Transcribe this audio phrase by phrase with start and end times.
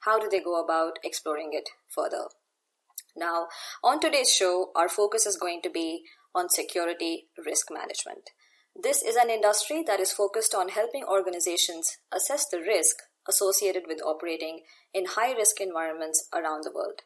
[0.00, 2.24] how do they go about exploring it further?
[3.16, 3.48] Now,
[3.82, 6.04] on today's show, our focus is going to be
[6.34, 8.30] on security risk management.
[8.80, 12.96] This is an industry that is focused on helping organizations assess the risk
[13.28, 14.60] associated with operating
[14.94, 17.02] in high risk environments around the world.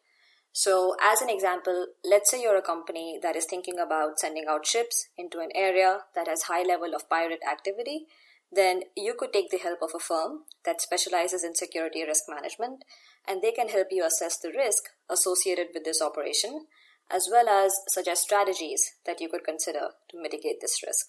[0.53, 4.67] So, as an example, let's say you're a company that is thinking about sending out
[4.67, 8.07] ships into an area that has high level of pirate activity
[8.55, 12.85] then you could take the help of a firm that specializes in security risk management
[13.27, 16.67] and they can help you assess the risk associated with this operation
[17.11, 21.09] as well as suggest strategies that you could consider to mitigate this risk.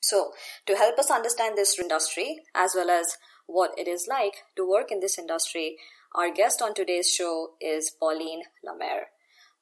[0.00, 0.32] So,
[0.66, 4.90] to help us understand this industry as well as what it is like to work
[4.90, 5.76] in this industry,
[6.14, 9.08] our guest on today's show is Pauline Lemaire.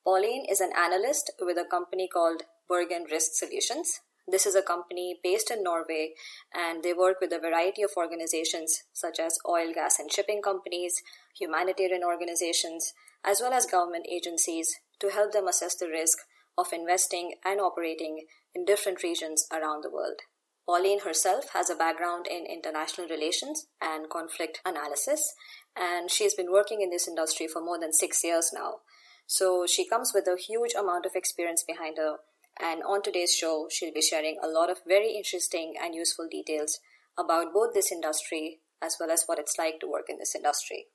[0.05, 5.19] Pauline is an analyst with a company called Bergen Risk Solutions, this is a company
[5.23, 6.15] based in Norway
[6.53, 11.03] and they work with a variety of organizations such as oil, gas, and shipping companies,
[11.39, 12.93] humanitarian organizations,
[13.25, 16.19] as well as government agencies to help them assess the risk
[16.59, 20.21] of investing and operating in different regions around the world.
[20.67, 25.35] Pauline herself has a background in international relations and conflict analysis,
[25.77, 28.79] and she has been working in this industry for more than six years now.
[29.29, 32.17] So she comes with a huge amount of experience behind her
[32.61, 36.80] and on today's show, she'll be sharing a lot of very interesting and useful details
[37.18, 40.86] about both this industry as well as what it's like to work in this industry.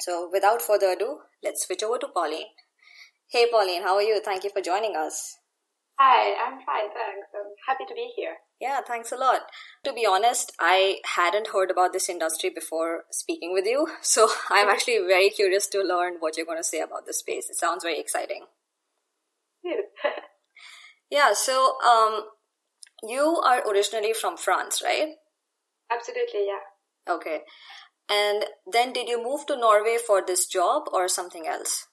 [0.00, 2.52] So, without further ado, let's switch over to Pauline.
[3.30, 4.20] Hey, Pauline, how are you?
[4.24, 5.38] Thank you for joining us.
[5.98, 7.26] Hi, I'm fine, thanks.
[7.34, 8.36] I'm happy to be here.
[8.60, 9.42] Yeah, thanks a lot.
[9.84, 14.68] To be honest, I hadn't heard about this industry before speaking with you, so I'm
[14.68, 17.50] actually very curious to learn what you're going to say about this space.
[17.50, 18.44] It sounds very exciting.
[21.10, 22.24] Yeah, so um,
[23.02, 25.08] you are originally from France, right?
[25.90, 27.14] Absolutely, yeah.
[27.14, 27.40] Okay.
[28.10, 31.86] And then did you move to Norway for this job or something else?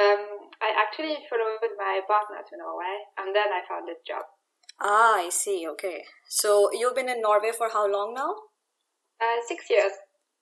[0.00, 0.26] Um,
[0.60, 4.22] I actually followed my partner to Norway and then I found this job.
[4.80, 5.66] Ah, I see.
[5.72, 6.04] Okay.
[6.28, 8.34] So you've been in Norway for how long now?
[9.20, 9.92] Uh, six years.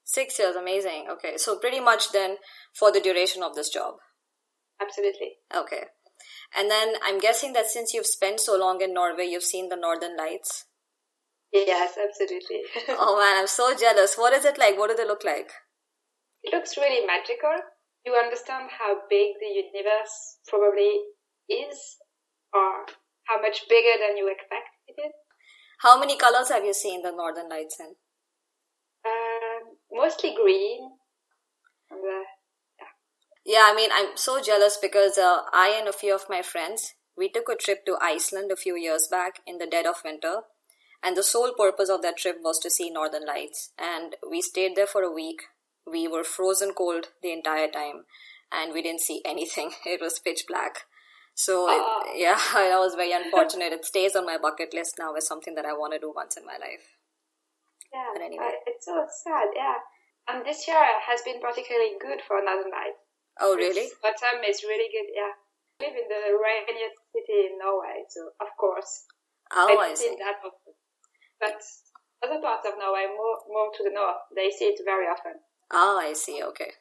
[0.04, 1.06] Six years, amazing.
[1.10, 1.36] Okay.
[1.36, 2.36] So pretty much then
[2.74, 3.94] for the duration of this job.
[4.80, 5.38] Absolutely.
[5.54, 5.84] Okay.
[6.54, 9.76] And then I'm guessing that since you've spent so long in Norway, you've seen the
[9.76, 10.64] Northern Lights.
[11.52, 12.62] Yes, absolutely.
[12.88, 14.16] oh man, I'm so jealous.
[14.16, 14.78] What is it like?
[14.78, 15.50] What do they look like?
[16.42, 17.56] It looks really magical.
[18.04, 21.00] You understand how big the universe probably
[21.48, 21.96] is,
[22.54, 22.86] or
[23.24, 25.12] how much bigger than you expect it is.
[25.80, 27.94] How many colors have you seen the Northern Lights in?
[29.04, 30.90] Um, mostly green.
[31.90, 32.24] And, uh,
[33.46, 36.94] yeah, I mean, I'm so jealous because uh, I and a few of my friends,
[37.16, 40.40] we took a trip to Iceland a few years back in the dead of winter.
[41.02, 43.70] And the sole purpose of that trip was to see northern lights.
[43.78, 45.42] And we stayed there for a week.
[45.86, 48.06] We were frozen cold the entire time.
[48.50, 49.70] And we didn't see anything.
[49.86, 50.82] It was pitch black.
[51.34, 53.72] So, it, yeah, that was very unfortunate.
[53.72, 56.36] it stays on my bucket list now as something that I want to do once
[56.36, 56.98] in my life.
[57.94, 58.42] Yeah, but anyway.
[58.42, 59.78] Uh, it's so sad, yeah.
[60.26, 63.05] And this year has been particularly good for Northern Lights.
[63.40, 63.88] Oh, really?
[64.04, 65.12] Autumn is really good.
[65.12, 69.04] Yeah, I live in the rainiest city in Norway, so of course.
[69.52, 70.16] Oh, I, I see.
[70.18, 70.74] that often.
[71.40, 71.60] But
[72.24, 75.40] other parts of Norway, more more to the north, they see it very often.
[75.70, 76.42] Oh, I see.
[76.42, 76.72] Okay.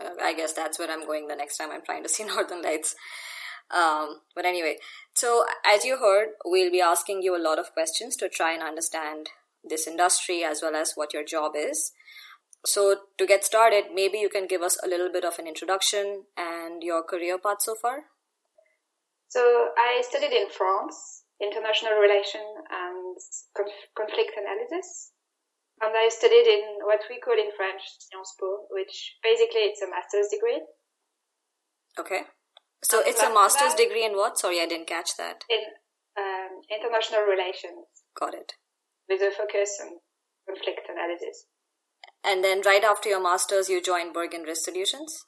[0.00, 2.62] Uh, I guess that's where I'm going the next time I'm trying to see Northern
[2.62, 2.94] Lights.
[3.70, 4.76] Um, but anyway,
[5.14, 8.62] so as you heard, we'll be asking you a lot of questions to try and
[8.62, 9.28] understand
[9.62, 11.92] this industry as well as what your job is.
[12.68, 16.24] So, to get started, maybe you can give us a little bit of an introduction
[16.36, 18.12] and your career path so far.
[19.28, 23.16] So, I studied in France, international relation and
[23.56, 25.12] conf- conflict analysis.
[25.80, 29.88] And I studied in what we call in French Sciences Po, which basically it's a
[29.88, 30.60] master's degree.
[31.98, 32.28] Okay.
[32.84, 34.36] So, and it's a master's degree in what?
[34.38, 35.44] Sorry, I didn't catch that.
[35.48, 35.64] In
[36.20, 37.88] um, international relations.
[38.12, 38.52] Got it.
[39.08, 40.04] With a focus on
[40.44, 41.48] conflict analysis.
[42.28, 45.24] And then right after your master's, you joined Bergen Risk Solutions?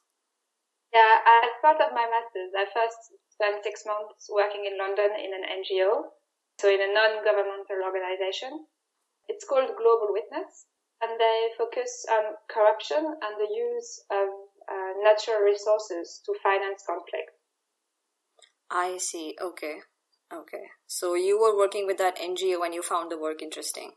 [0.93, 5.33] Yeah, as part of my master's, I first spent six months working in London in
[5.33, 6.13] an NGO,
[6.61, 8.67] so in a non-governmental organization.
[9.33, 10.69] It's called Global Witness,
[11.01, 14.29] and they focus on corruption and the use of
[14.69, 17.33] uh, natural resources to finance conflict.
[18.71, 19.37] I see.
[19.41, 19.81] Okay.
[20.29, 20.69] Okay.
[20.87, 23.93] So you were working with that NGO when you found the work interesting.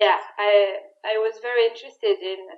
[0.00, 2.50] Yeah, I I was very interested in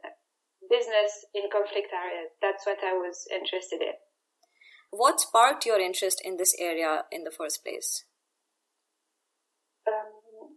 [0.71, 2.33] business in conflict areas.
[2.41, 3.97] That's what I was interested in.
[4.91, 8.05] What sparked your interest in this area in the first place?
[9.87, 10.57] Um,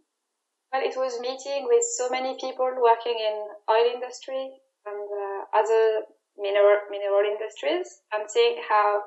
[0.72, 3.36] well, it was meeting with so many people working in
[3.68, 4.56] oil industry
[4.88, 9.04] and uh, other mineral, mineral industries and seeing how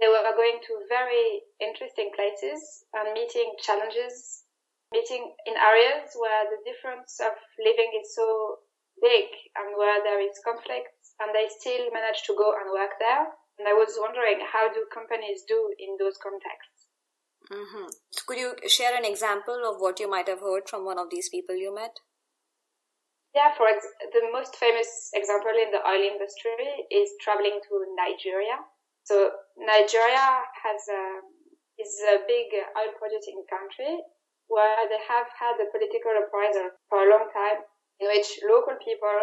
[0.00, 4.43] they were going to very interesting places and meeting challenges,
[4.94, 8.62] meeting in areas where the difference of living is so
[9.02, 9.26] big
[9.58, 13.26] and where there is conflict and they still manage to go and work there.
[13.58, 16.86] And I was wondering how do companies do in those contexts?
[17.50, 17.90] Mm-hmm.
[18.10, 21.10] So could you share an example of what you might have heard from one of
[21.10, 21.98] these people you met?
[23.34, 28.62] Yeah, for ex- the most famous example in the oil industry is traveling to Nigeria.
[29.02, 31.02] So Nigeria has a,
[31.78, 34.00] is a big oil producing country
[34.48, 37.64] where they have had a political uprising for a long time
[38.00, 39.18] in which local people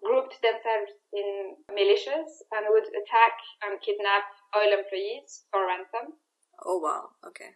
[0.00, 3.34] grouped themselves in militias and would attack
[3.64, 4.24] and kidnap
[4.56, 6.16] oil employees for ransom.
[6.64, 7.52] Oh wow, okay.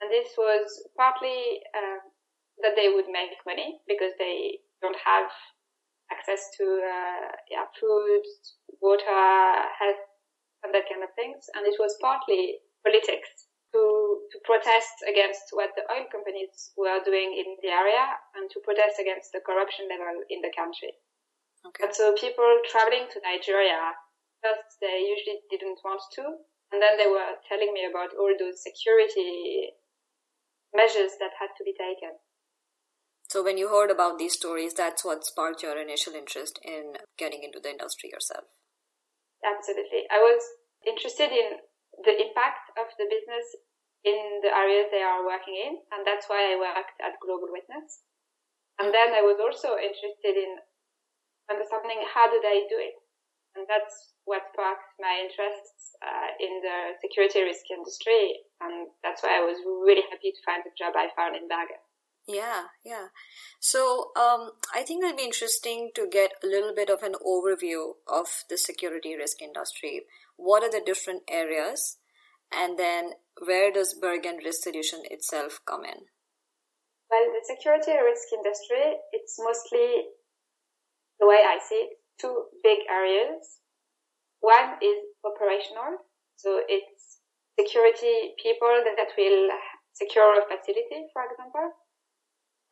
[0.00, 2.00] And this was partly uh,
[2.62, 5.30] that they would make money because they don't have
[6.10, 8.22] access to uh, yeah, food,
[8.80, 9.24] water,
[9.78, 10.04] health,
[10.64, 11.46] and that kind of things.
[11.54, 13.82] And it was partly politics to,
[14.30, 18.04] to protest against what the oil companies were doing in the area
[18.36, 20.92] and to protest against the corruption level in the country.
[21.64, 21.88] Okay.
[21.88, 23.96] And so people traveling to Nigeria,
[24.44, 26.24] first they usually didn't want to,
[26.72, 29.72] and then they were telling me about all those security
[30.74, 32.16] measures that had to be taken.
[33.28, 37.42] So when you heard about these stories, that's what sparked your initial interest in getting
[37.42, 38.44] into the industry yourself.
[39.40, 40.04] Absolutely.
[40.10, 40.42] I was
[40.86, 41.64] interested in
[42.00, 43.46] the impact of the business
[44.02, 48.02] in the areas they are working in, and that's why I worked at Global Witness.
[48.80, 50.58] And then I was also interested in
[51.46, 52.96] understanding how do they do it,
[53.54, 59.38] and that's what sparked my interests uh, in the security risk industry, and that's why
[59.38, 61.82] I was really happy to find the job I found in Bergen.
[62.26, 63.08] Yeah, yeah.
[63.58, 67.94] So um, I think it'll be interesting to get a little bit of an overview
[68.06, 70.02] of the security risk industry.
[70.42, 71.98] What are the different areas?
[72.50, 76.10] And then where does Bergen Risk Solution itself come in?
[77.10, 80.10] Well, the security risk industry, it's mostly
[81.20, 83.62] the way I see it, two big areas.
[84.40, 86.02] One is operational.
[86.36, 87.22] So it's
[87.54, 89.48] security people that will
[89.94, 91.70] secure a facility, for example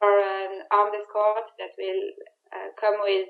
[0.01, 2.03] or an armed escort that will
[2.57, 3.29] uh, come with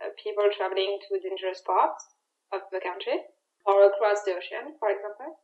[0.00, 2.14] uh, people traveling to dangerous parts
[2.54, 3.18] of the country
[3.66, 5.38] or across the ocean, for example.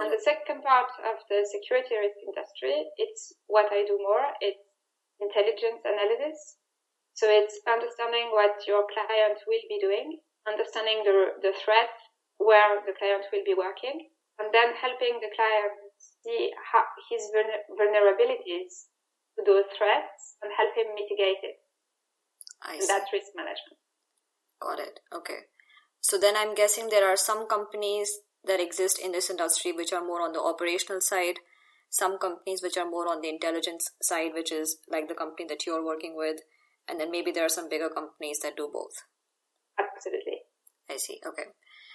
[0.00, 4.24] and the second part of the security risk industry, it's what I do more.
[4.40, 4.64] It's
[5.20, 6.56] intelligence analysis.
[7.14, 10.18] So it's understanding what your client will be doing,
[10.48, 11.94] understanding the, the threat
[12.42, 14.10] where the client will be working,
[14.42, 15.78] and then helping the client
[16.26, 17.30] see how his
[17.70, 18.90] vulnerabilities
[19.38, 21.58] to those threats and help him mitigate it.
[22.62, 23.78] I and that's risk management.
[24.58, 24.98] Got it.
[25.12, 25.46] Okay.
[26.04, 28.10] So then I'm guessing there are some companies
[28.44, 31.36] that exist in this industry which are more on the operational side,
[31.88, 35.64] some companies which are more on the intelligence side, which is like the company that
[35.64, 36.40] you're working with,
[36.86, 38.92] and then maybe there are some bigger companies that do both.
[39.80, 40.44] Absolutely.
[40.90, 41.20] I see.
[41.26, 41.48] Okay.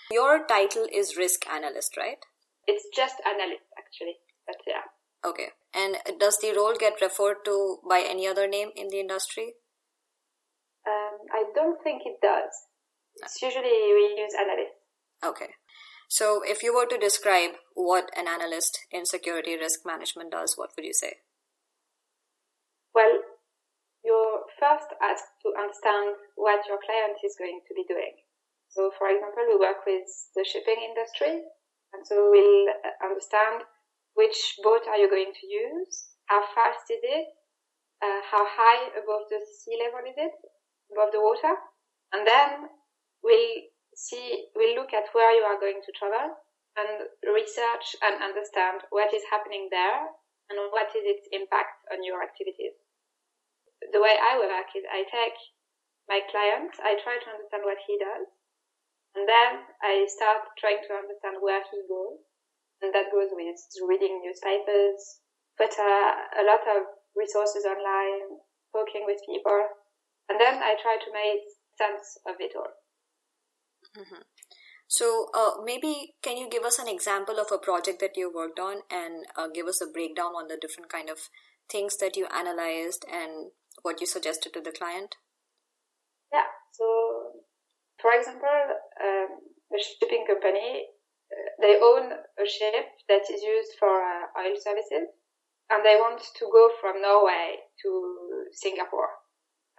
[0.10, 2.18] Your title is risk analyst, right?
[2.66, 4.18] It's just analyst, actually.
[4.48, 4.90] But yeah.
[5.24, 5.50] Okay.
[5.72, 9.54] And does the role get referred to by any other name in the industry?
[10.88, 12.50] Um, I don't think it does.
[13.24, 14.76] It's usually we use analyst.
[15.24, 15.54] Okay.
[16.10, 20.72] So if you were to describe what an analyst in security risk management does, what
[20.76, 21.22] would you say?
[22.96, 23.22] Well,
[24.04, 28.18] you're first asked to understand what your client is going to be doing.
[28.70, 31.46] So, for example, we work with the shipping industry,
[31.94, 32.74] and so we'll
[33.06, 33.66] understand
[34.14, 36.18] which boat are you going to use?
[36.26, 37.28] How fast is it?
[38.02, 40.34] Uh, how high above the sea level is it?
[40.94, 41.54] Above the water?
[42.14, 42.70] And then
[43.24, 46.36] we'll see, we'll look at where you are going to travel
[46.78, 50.08] and research and understand what is happening there
[50.50, 52.78] and what is its impact on your activities.
[53.92, 55.38] The way I work is I take
[56.08, 58.26] my client, I try to understand what he does,
[59.14, 62.24] and then I start trying to understand where he goes
[62.82, 65.20] and that goes with reading newspapers,
[65.58, 68.40] but a lot of resources online,
[68.72, 69.68] talking with people,
[70.30, 71.44] and then I try to make
[71.76, 72.72] sense of it all.
[73.98, 74.22] Mm-hmm.
[74.88, 78.60] So uh, maybe can you give us an example of a project that you worked
[78.60, 81.30] on and uh, give us a breakdown on the different kind of
[81.70, 83.52] things that you analyzed and
[83.84, 85.16] what you suggested to the client?
[86.34, 86.50] Yeah.
[86.72, 86.86] So,
[88.02, 88.50] for example,
[89.00, 89.30] um,
[89.70, 90.88] a shipping company
[91.30, 95.14] uh, they own a ship that is used for uh, oil services,
[95.70, 97.90] and they want to go from Norway to
[98.52, 99.19] Singapore.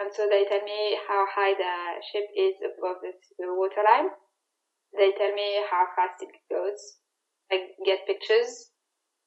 [0.01, 3.13] And so they tell me how high the ship is above the,
[3.53, 4.09] waterline
[4.97, 6.99] they tell me how fast it goes.
[7.51, 8.71] I get pictures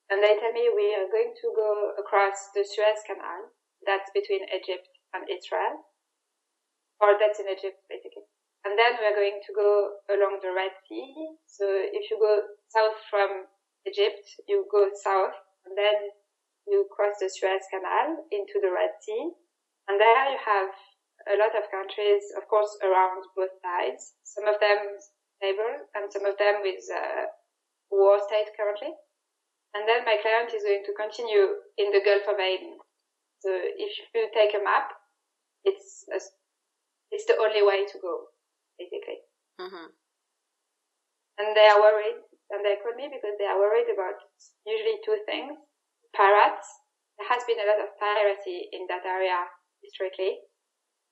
[0.10, 3.52] and they tell me we are going to go across the Suez Canal.
[3.86, 5.88] That's between Egypt and Israel.
[7.00, 8.28] Or that's in Egypt basically.
[8.64, 11.36] And then we're going to go along the Red Sea.
[11.48, 13.48] So if you go south from
[13.88, 15.36] Egypt, you go south
[15.68, 16.12] and then
[16.68, 19.36] you cross the Suez Canal into the Red Sea.
[19.88, 20.72] And there you have
[21.28, 24.16] a lot of countries, of course, around both sides.
[24.24, 25.00] Some of them
[25.40, 27.28] stable and some of them with uh,
[27.92, 28.92] war state currently.
[29.74, 32.78] And then my client is going to continue in the Gulf of Aden.
[33.40, 34.94] So if you take a map,
[35.66, 36.20] it's a,
[37.12, 38.32] it's the only way to go,
[38.80, 39.20] basically.
[39.60, 39.90] Mm-hmm.
[41.42, 42.22] And they are worried,
[42.54, 44.22] and they call me because they are worried about
[44.64, 45.58] usually two things:
[46.16, 46.70] pirates.
[47.18, 49.50] There has been a lot of piracy in that area
[49.84, 50.40] historically,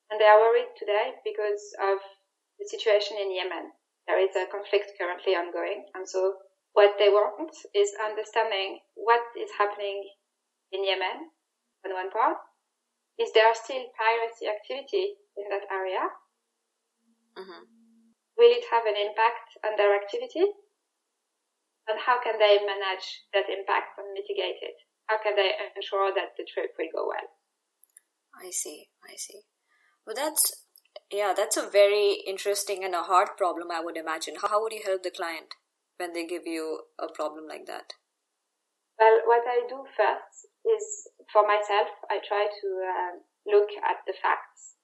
[0.10, 2.00] and they are worried today because of
[2.60, 3.72] the situation in Yemen.
[4.08, 5.88] There is a conflict currently ongoing.
[5.96, 6.36] And so
[6.74, 10.04] what they want is understanding what is happening
[10.72, 11.32] in Yemen
[11.86, 12.38] on one part.
[13.20, 16.06] Is there still piracy activity in that area?
[17.38, 17.64] Mm-hmm.
[18.38, 20.44] Will it have an impact on their activity?
[21.88, 24.78] And how can they manage that impact and mitigate it?
[25.08, 27.28] How can they ensure that the trip will go well?
[28.36, 29.42] I see, I see.
[30.06, 30.42] Well, that's
[31.12, 34.36] yeah, that's a very interesting and a hard problem, I would imagine.
[34.42, 35.56] How would you help the client
[35.98, 37.94] when they give you a problem like that?
[39.00, 43.14] Well, what I do first is for myself, I try to uh,
[43.48, 44.78] look at the facts.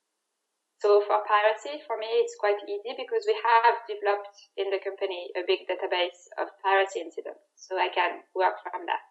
[0.80, 5.34] So for piracy, for me, it's quite easy because we have developed in the company
[5.34, 7.42] a big database of piracy incidents.
[7.58, 9.02] So I can work from that.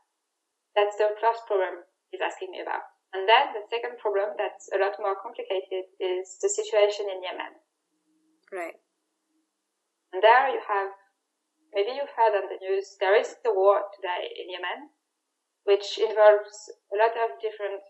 [0.79, 2.87] That's the first problem he's asking me about.
[3.17, 7.57] And then the second problem that's a lot more complicated is the situation in Yemen.
[8.53, 8.77] Right.
[10.13, 10.93] And there you have,
[11.73, 14.93] maybe you've heard on the news, there is the war today in Yemen,
[15.65, 17.89] which involves a lot of different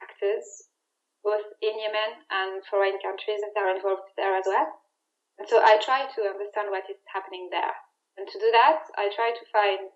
[0.00, 0.72] actors,
[1.20, 4.72] both in Yemen and foreign countries that are involved there as well.
[5.36, 7.76] And so I try to understand what is happening there.
[8.16, 9.92] And to do that, I try to find,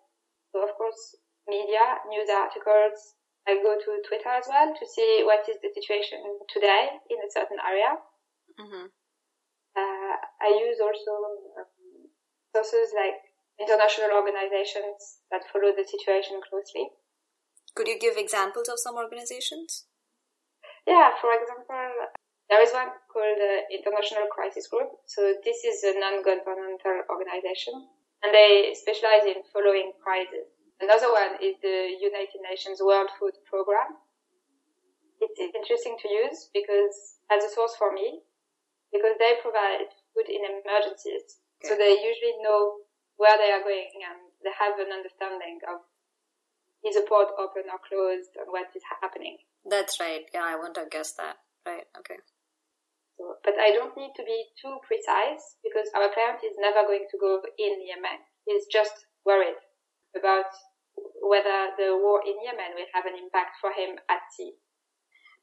[0.53, 1.17] so of course,
[1.49, 3.16] media, news articles,
[3.47, 6.19] I go to Twitter as well to see what is the situation
[6.51, 7.95] today in a certain area.
[8.59, 8.87] Mm-hmm.
[9.77, 11.13] Uh, I use also
[11.63, 12.11] um,
[12.51, 13.23] sources like
[13.61, 16.91] international organizations that follow the situation closely.
[17.75, 19.87] Could you give examples of some organizations?
[20.87, 22.09] Yeah, for example,
[22.49, 24.91] there is one called the International Crisis Group.
[25.07, 27.75] So this is a non-governmental organization
[28.23, 30.49] and they specialize in following crises.
[30.81, 33.97] Another one is the United Nations World Food Program.
[35.21, 38.21] It's interesting to use because as a source for me,
[38.93, 41.41] because they provide food in emergencies.
[41.61, 41.69] Okay.
[41.69, 42.85] So they usually know
[43.17, 45.81] where they are going and they have an understanding of
[46.85, 49.41] is a port open or closed and what is happening.
[49.65, 50.23] That's right.
[50.33, 51.41] Yeah, I wouldn't have guessed that.
[51.67, 51.89] Right.
[51.99, 52.21] Okay.
[53.19, 57.09] So, but I don't need to be too precise because our client is never going
[57.11, 58.23] to go in Yemen.
[58.45, 59.59] He's just worried
[60.15, 60.53] about
[61.29, 64.53] whether the war in Yemen will have an impact for him at sea.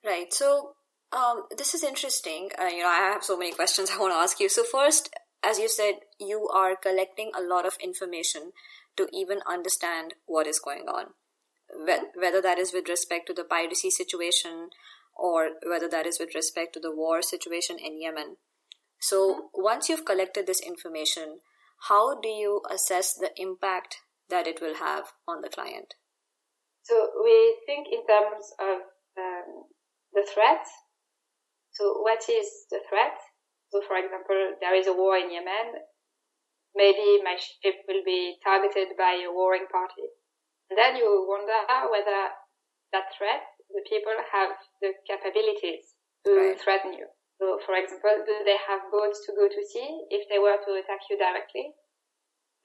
[0.03, 0.33] Right.
[0.33, 0.75] So
[1.11, 2.49] um, this is interesting.
[2.59, 4.49] Uh, you know, I have so many questions I want to ask you.
[4.49, 5.13] So first,
[5.43, 8.51] as you said, you are collecting a lot of information
[8.97, 11.07] to even understand what is going on,
[12.15, 14.69] whether that is with respect to the piracy situation
[15.15, 18.37] or whether that is with respect to the war situation in Yemen.
[18.99, 19.63] So mm-hmm.
[19.63, 21.39] once you've collected this information,
[21.89, 23.97] how do you assess the impact
[24.29, 25.95] that it will have on the client?
[26.83, 28.83] So we think in terms of
[29.17, 29.67] um,
[30.13, 30.67] the threat.
[31.71, 33.17] So what is the threat?
[33.71, 35.81] So for example, there is a war in Yemen.
[36.75, 40.09] Maybe my ship will be targeted by a warring party.
[40.69, 41.57] And then you wonder
[41.89, 42.33] whether
[42.93, 46.59] that threat, the people have the capabilities to right.
[46.59, 47.07] threaten you.
[47.41, 50.71] So for example, do they have boats to go to sea if they were to
[50.77, 51.73] attack you directly?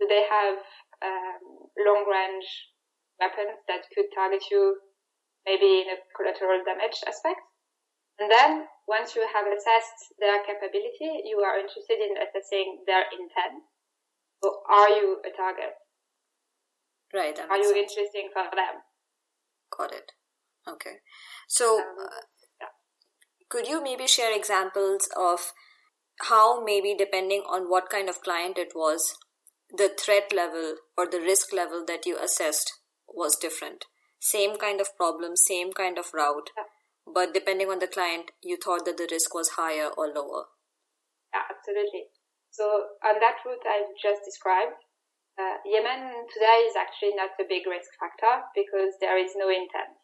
[0.00, 0.61] Do they have
[1.02, 2.49] um, long range
[3.21, 4.78] weapons that could target you
[5.47, 7.40] maybe in a collateral damage aspect.
[8.19, 13.62] And then once you have assessed their capability, you are interested in assessing their intent.
[14.43, 15.75] So are you a target?
[17.14, 17.38] Right.
[17.38, 17.90] Are you sense.
[17.90, 18.83] interesting for them?
[19.76, 20.12] Got it.
[20.69, 21.00] Okay.
[21.49, 22.21] So, um, uh,
[22.61, 22.75] yeah.
[23.49, 25.52] could you maybe share examples of
[26.23, 29.14] how maybe depending on what kind of client it was,
[29.77, 32.73] the threat level or the risk level that you assessed
[33.07, 33.85] was different?
[34.21, 36.65] Same kind of problem, same kind of route, yeah.
[37.07, 40.47] but depending on the client, you thought that the risk was higher or lower.
[41.33, 42.11] Yeah, absolutely.
[42.51, 44.75] So on that route I've just described,
[45.39, 49.95] uh, Yemen today is actually not a big risk factor because there is no intent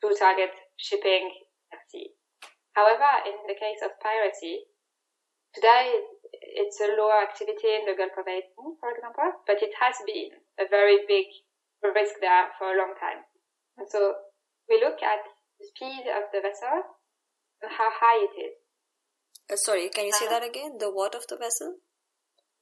[0.00, 1.28] to target shipping
[1.68, 2.16] at sea.
[2.72, 4.64] However, in the case of piracy,
[5.52, 6.00] today
[6.52, 10.34] it's a lower activity in the Gulf of Aden, for example, but it has been
[10.58, 11.26] a very big
[11.82, 13.24] risk there for a long time.
[13.78, 14.14] And so
[14.68, 15.22] we look at
[15.58, 16.84] the speed of the vessel
[17.62, 18.54] and how high it is.
[19.50, 20.78] Uh, sorry, can you say uh, that again?
[20.78, 21.80] The what of the vessel?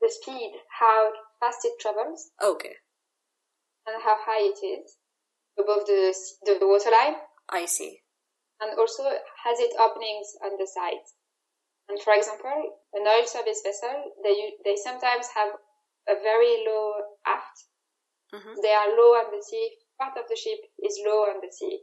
[0.01, 2.31] The speed, how fast it travels.
[2.43, 2.79] Okay.
[3.87, 4.97] And how high it is
[5.59, 6.15] above the,
[6.45, 7.19] the waterline.
[7.49, 8.01] I see.
[8.61, 11.07] And also has it openings on the side.
[11.89, 12.53] And for example,
[12.95, 15.57] an oil service vessel, they, they sometimes have
[16.09, 16.93] a very low
[17.27, 17.65] aft.
[18.35, 18.61] Mm-hmm.
[18.63, 19.77] They are low on the sea.
[20.01, 21.81] Part of the ship is low on the sea.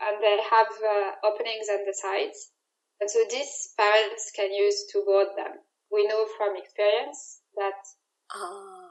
[0.00, 2.52] And they have uh, openings on the sides.
[3.00, 5.60] And so these parents can use to board them.
[5.90, 7.80] We know from experience that
[8.30, 8.86] uh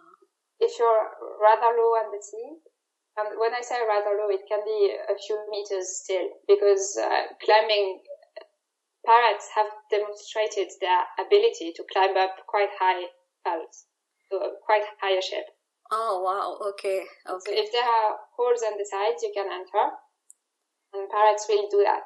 [0.60, 1.08] if you're
[1.40, 2.60] rather low on the sea,
[3.16, 7.32] and when I say rather low, it can be a few meters still, because uh,
[7.44, 8.04] climbing
[9.10, 13.10] parrots have demonstrated their ability to climb up quite high
[13.42, 13.90] hulls,
[14.30, 15.50] so quite higher ship.
[15.90, 16.62] Oh wow!
[16.70, 17.50] Okay, okay.
[17.50, 19.86] So if there are holes on the sides, you can enter,
[20.94, 22.06] and parrots will do that.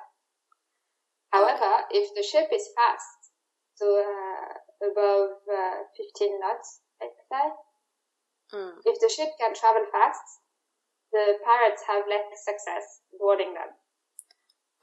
[1.35, 3.35] However, if the ship is fast,
[3.75, 7.51] so uh, above uh, 15 knots, let's say,
[8.53, 8.77] Mm.
[8.85, 10.45] If the ship can travel fast,
[11.11, 13.73] the parrots have less success boarding them.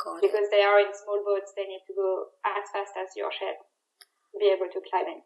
[0.00, 0.50] Got because it.
[0.50, 3.60] they are in small boats, they need to go as fast as your ship
[4.32, 5.20] to be able to climb in.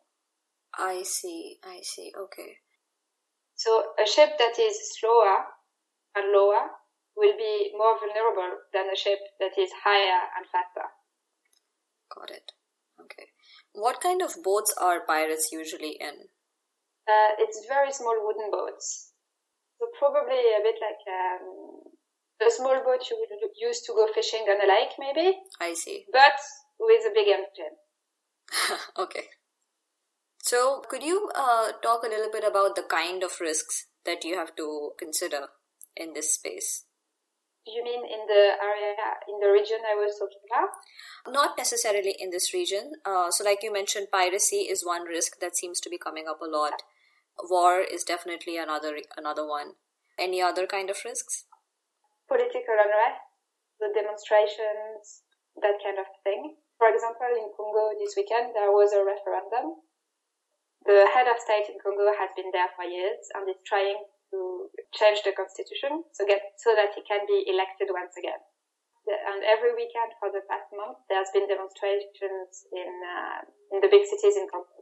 [0.74, 2.58] I see, I see, okay.
[3.54, 5.46] So a ship that is slower
[6.16, 6.74] and lower
[7.16, 10.90] will be more vulnerable than a ship that is higher and faster.
[12.10, 12.50] Got it.
[13.00, 13.30] Okay.
[13.72, 16.30] What kind of boats are pirates usually in?
[17.06, 19.12] Uh, it's very small wooden boats.
[19.78, 21.94] So probably a bit like um,
[22.40, 25.38] a small boat you would use to go fishing on a lake, maybe.
[25.60, 26.04] I see.
[26.12, 26.38] But
[26.78, 27.76] with a big engine.
[28.98, 29.28] okay.
[30.42, 34.36] So, could you uh, talk a little bit about the kind of risks that you
[34.36, 35.48] have to consider
[35.96, 36.84] in this space?
[37.66, 38.94] You mean in the area,
[39.26, 40.68] in the region I was talking about?
[41.26, 42.92] Not necessarily in this region.
[43.06, 46.40] Uh, so, like you mentioned, piracy is one risk that seems to be coming up
[46.42, 46.82] a lot.
[47.48, 49.72] War is definitely another another one.
[50.18, 51.46] Any other kind of risks?
[52.28, 53.22] Political unrest,
[53.80, 55.24] the demonstrations,
[55.60, 56.56] that kind of thing.
[56.78, 59.78] For example, in Congo this weekend there was a referendum.
[60.84, 64.68] The head of state in Congo has been there for years and is trying to
[64.92, 68.42] change the constitution so get so that he can be elected once again.
[69.04, 74.08] And every weekend for the past month, there's been demonstrations in uh, in the big
[74.08, 74.80] cities in Congo.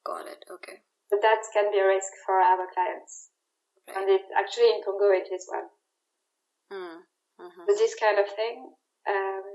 [0.00, 0.42] Got it.
[0.48, 0.80] Okay.
[1.12, 3.28] But that can be a risk for our clients.
[3.84, 4.00] Right.
[4.00, 5.68] And it actually in Congo it is one.
[6.72, 7.02] Mm.
[7.40, 7.64] Mm-hmm.
[7.66, 8.70] So this kind of thing,
[9.08, 9.46] um,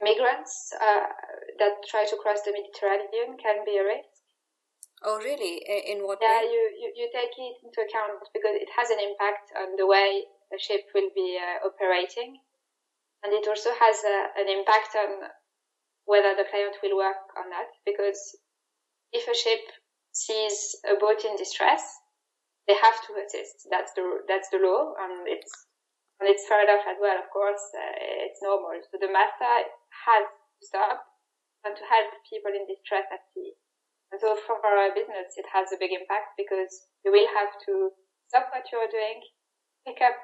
[0.00, 1.08] migrants uh,
[1.58, 4.22] that try to cross the Mediterranean can be a risk.
[5.04, 5.60] Oh, really?
[5.66, 6.48] In what yeah, way?
[6.48, 10.24] you, you, you take it into account because it has an impact on the way
[10.48, 12.40] a ship will be uh, operating.
[13.22, 15.28] And it also has uh, an impact on
[16.04, 18.36] whether the client will work or not because
[19.12, 19.60] if a ship
[20.12, 21.82] sees a boat in distress,
[22.66, 23.68] they have to assist.
[23.70, 25.52] That's the that's the law, and it's
[26.24, 27.20] and it's fair enough as well.
[27.20, 28.80] Of course, uh, it's normal.
[28.88, 29.44] So the master
[30.08, 31.04] has to stop
[31.68, 33.52] and to help people in distress at sea.
[34.08, 37.92] And so for our business, it has a big impact because you will have to
[38.32, 39.20] stop what you're doing,
[39.84, 40.16] pick up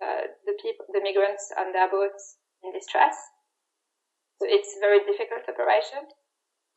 [0.00, 3.12] uh, the people, the migrants on their boats in distress.
[4.40, 6.08] So it's a very difficult operation.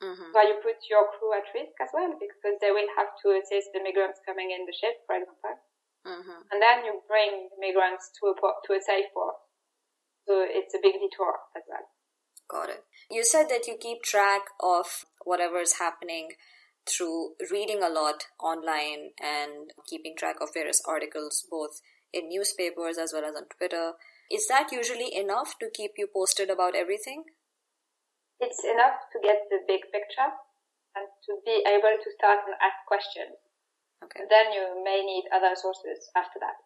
[0.03, 0.36] Mm-hmm.
[0.36, 3.71] So you put your crew at risk as well because they will have to assist
[3.71, 5.56] the migrants coming in the ship, for example.
[6.05, 6.41] Mm-hmm.
[6.51, 9.36] And then you bring migrants to a to a safe port.
[10.27, 11.88] So it's a big detour as well.
[12.49, 12.83] Got it.
[13.10, 16.29] You said that you keep track of whatever is happening
[16.88, 21.81] through reading a lot online and keeping track of various articles, both
[22.13, 23.93] in newspapers as well as on Twitter.
[24.31, 27.25] Is that usually enough to keep you posted about everything?
[28.39, 30.29] it's enough to get the big picture
[30.95, 33.38] and to be able to start and ask questions.
[34.03, 34.23] Okay.
[34.29, 36.57] Then you may need other sources after that.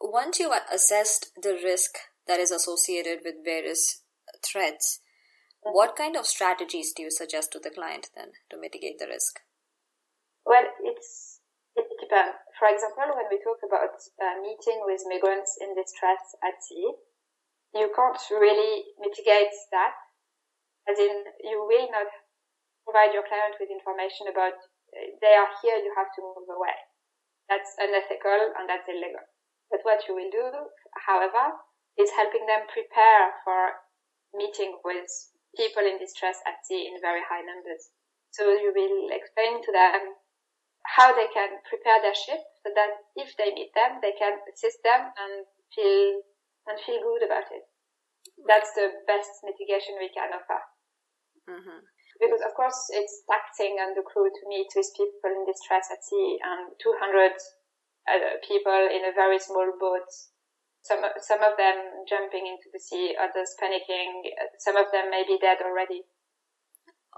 [0.00, 4.02] Once you've assessed the risk that is associated with various
[4.42, 5.00] threats,
[5.64, 5.74] mm-hmm.
[5.74, 9.40] what kind of strategies do you suggest to the client then to mitigate the risk?
[10.44, 11.40] Well, it's
[11.76, 12.34] it depends.
[12.58, 16.92] For example, when we talk about uh, meeting with migrants in distress at sea,
[17.74, 19.94] you can't really mitigate that.
[20.88, 22.10] As in, you will not
[22.84, 24.58] provide your client with information about
[24.92, 26.76] they are here, you have to move away.
[27.48, 29.26] That's unethical and that's illegal.
[29.70, 30.46] But what you will do,
[31.06, 31.54] however,
[31.98, 33.82] is helping them prepare for
[34.34, 35.10] meeting with
[35.56, 37.90] people in distress at sea in very high numbers.
[38.30, 40.14] So you will explain to them
[40.86, 44.78] how they can prepare their ship so that if they meet them, they can assist
[44.82, 46.22] them and feel
[46.66, 47.66] and feel good about it.
[48.46, 50.60] That's the best mitigation we can offer.
[51.50, 51.80] Mm-hmm.
[52.20, 56.04] Because of course it's taxing on the crew to meet with people in distress at
[56.04, 57.32] sea and 200
[58.04, 60.08] uh, people in a very small boat.
[60.84, 64.32] Some, some of them jumping into the sea, others panicking.
[64.58, 66.04] Some of them may be dead already.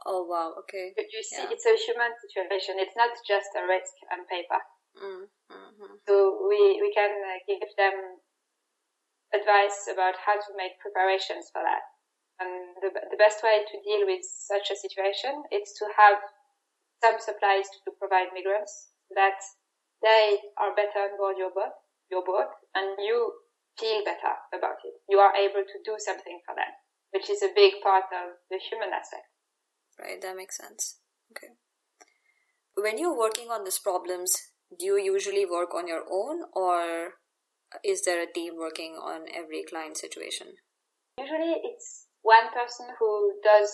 [0.06, 0.90] Oh wow, okay.
[0.96, 1.52] But you see, yeah.
[1.52, 2.82] it's a human situation.
[2.82, 4.58] It's not just a risk on paper.
[4.98, 8.18] Mm, hmm So we we can uh, give them
[9.30, 11.91] advice about how to make preparations for that.
[12.42, 16.18] And the the best way to deal with such a situation is to have
[16.98, 19.38] some supplies to provide migrants that
[20.02, 21.74] they are better on board your boat,
[22.10, 23.32] your boat, and you
[23.78, 24.94] feel better about it.
[25.08, 26.72] You are able to do something for them,
[27.14, 29.30] which is a big part of the human aspect.
[29.98, 30.98] Right, that makes sense.
[31.30, 31.54] Okay.
[32.74, 34.34] When you're working on these problems,
[34.78, 37.14] do you usually work on your own or
[37.84, 40.48] is there a team working on every client situation?
[41.18, 43.70] Usually it's one person who does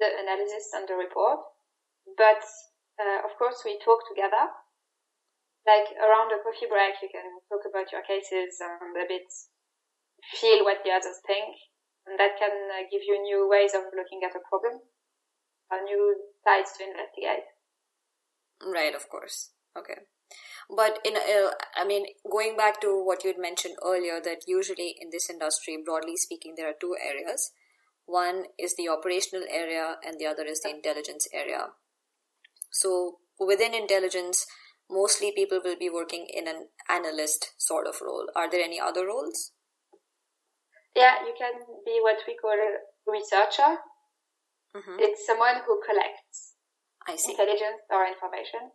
[0.00, 1.40] the analysis and the report,
[2.16, 2.42] but
[2.98, 4.50] uh, of course we talk together.
[5.64, 9.24] Like around a coffee break, you can talk about your cases and a bit
[10.36, 11.56] feel what the others think,
[12.04, 14.84] and that can uh, give you new ways of looking at a problem
[15.82, 17.48] new sides to investigate.
[18.62, 19.50] Right, of course.
[19.76, 20.06] Okay.
[20.74, 24.96] But in, uh, I mean, going back to what you had mentioned earlier, that usually
[25.00, 27.50] in this industry, broadly speaking, there are two areas.
[28.06, 31.68] One is the operational area, and the other is the intelligence area.
[32.70, 34.46] So within intelligence,
[34.90, 38.26] mostly people will be working in an analyst sort of role.
[38.36, 39.52] Are there any other roles?
[40.94, 42.78] Yeah, you can be what we call a
[43.10, 43.80] researcher.
[44.76, 44.98] Mm-hmm.
[44.98, 46.54] It's someone who collects
[47.08, 48.74] intelligence or information.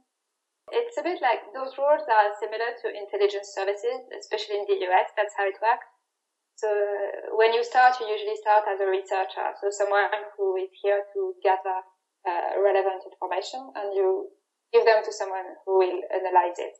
[0.71, 5.11] It's a bit like those roles are similar to intelligence services, especially in the US.
[5.17, 5.87] That's how it works.
[6.59, 6.67] So
[7.39, 11.33] when you start, you usually start as a researcher, so someone who is here to
[11.39, 11.79] gather
[12.27, 14.27] uh, relevant information, and you
[14.73, 16.75] give them to someone who will analyze it.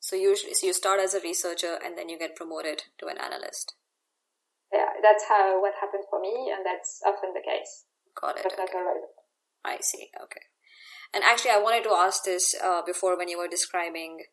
[0.00, 3.16] So usually, so you start as a researcher, and then you get promoted to an
[3.16, 3.74] analyst.
[4.72, 7.88] Yeah, that's how what happened for me, and that's often the case.
[8.20, 8.46] Got it.
[8.46, 8.84] Okay.
[9.64, 10.10] I see.
[10.20, 10.52] Okay.
[11.14, 14.24] And actually, I wanted to ask this uh, before when you were describing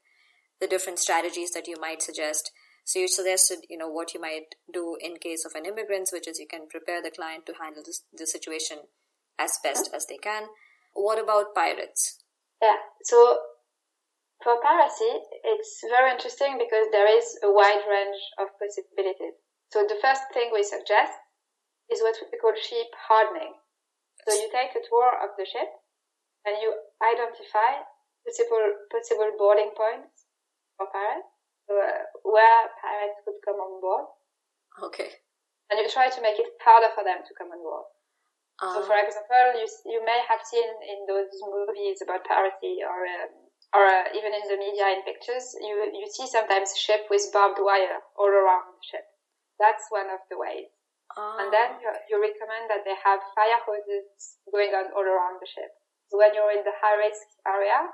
[0.59, 2.51] the different strategies that you might suggest.
[2.85, 6.27] So you suggested, you know, what you might do in case of an immigrant, which
[6.27, 8.79] is you can prepare the client to handle this, the situation
[9.37, 10.47] as best as they can.
[10.93, 12.23] What about pirates?
[12.61, 12.77] Yeah.
[13.03, 13.39] So
[14.43, 19.35] for piracy, it's very interesting because there is a wide range of possibilities.
[19.71, 21.13] So the first thing we suggest
[21.91, 23.53] is what we call ship hardening.
[24.27, 25.69] So you take a tour of the ship
[26.45, 27.83] and you identify
[28.25, 30.27] possible possible boarding points
[30.77, 31.31] for pirates,
[31.69, 34.05] where pirates could come on board.
[34.89, 35.09] Okay.
[35.69, 37.85] And you try to make it harder for them to come on board.
[38.59, 39.05] Um, so, for ah.
[39.05, 43.31] example, you you may have seen in those movies about piracy or um,
[43.71, 47.61] or uh, even in the media in pictures, you you see sometimes ship with barbed
[47.61, 49.05] wire all around the ship.
[49.61, 50.67] That's one of the ways.
[51.17, 51.37] Oh.
[51.41, 55.49] And then you, you recommend that they have fire hoses going on all around the
[55.49, 55.71] ship.
[56.09, 57.89] So when you're in the high risk area,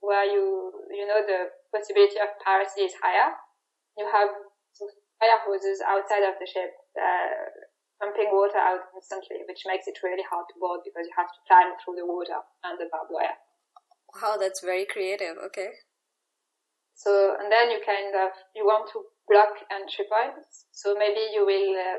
[0.00, 3.34] where you, you know, the possibility of piracy is higher,
[3.98, 4.30] you have
[5.18, 7.50] fire hoses outside of the ship, uh,
[7.98, 11.40] pumping water out constantly, which makes it really hard to board because you have to
[11.50, 13.36] climb through the water and the barbed wire.
[14.14, 15.36] Wow, that's very creative.
[15.50, 15.74] Okay.
[16.94, 20.66] So, and then you kind of, you want to block entry points.
[20.72, 21.98] So maybe you will uh,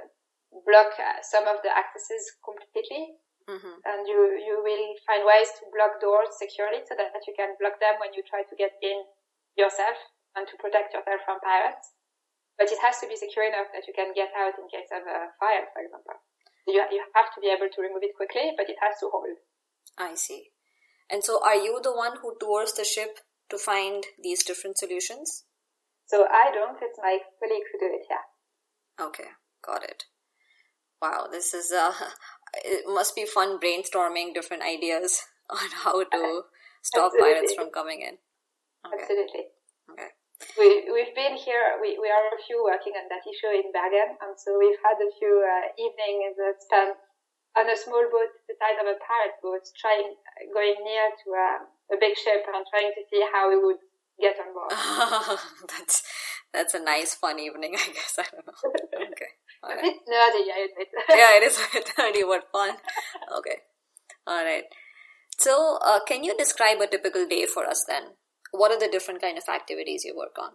[0.65, 3.19] block uh, some of the accesses completely.
[3.49, 3.81] Mm-hmm.
[3.81, 7.81] And you, you will find ways to block doors securely so that you can block
[7.81, 9.01] them when you try to get in
[9.57, 9.97] yourself
[10.37, 11.97] and to protect yourself from pirates.
[12.61, 15.01] But it has to be secure enough that you can get out in case of
[15.01, 16.21] a fire, for example.
[16.69, 19.41] You, you have to be able to remove it quickly, but it has to hold.
[19.97, 20.53] I see.
[21.09, 23.17] And so are you the one who tours the ship
[23.49, 25.45] to find these different solutions?
[26.05, 28.25] So I don't, it's my colleague who do it, yeah.
[29.01, 29.33] Okay,
[29.65, 30.05] got it.
[31.01, 31.93] Wow, this is, uh,
[32.65, 36.43] it must be fun brainstorming different ideas on how to
[36.81, 37.19] stop Absolutely.
[37.19, 38.17] pirates from coming in.
[38.85, 39.01] Okay.
[39.01, 39.43] Absolutely.
[39.91, 40.11] Okay.
[40.55, 44.15] We, we've been here, we, we are a few working on that issue in Bergen,
[44.23, 46.95] and so we've had a few uh, evenings spent
[47.59, 50.15] on a small boat the size of a pirate boat, trying,
[50.55, 51.49] going near to a,
[51.91, 53.83] a big ship and trying to see how we would
[54.21, 54.71] get on board.
[55.67, 56.03] that's
[56.53, 58.15] that's a nice fun evening, I guess.
[58.19, 59.11] I don't know.
[59.11, 59.31] Okay.
[59.63, 59.83] All a right.
[59.83, 60.87] bit I admit.
[61.09, 62.75] yeah, it is a bit nerdy, but fun.
[63.39, 63.57] Okay.
[64.27, 64.63] All right.
[65.37, 68.15] So, uh, can you describe a typical day for us then?
[68.51, 70.51] What are the different kind of activities you work on?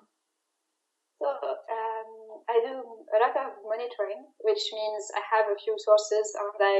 [1.23, 2.11] So um,
[2.51, 6.79] I do a lot of monitoring, which means I have a few sources and I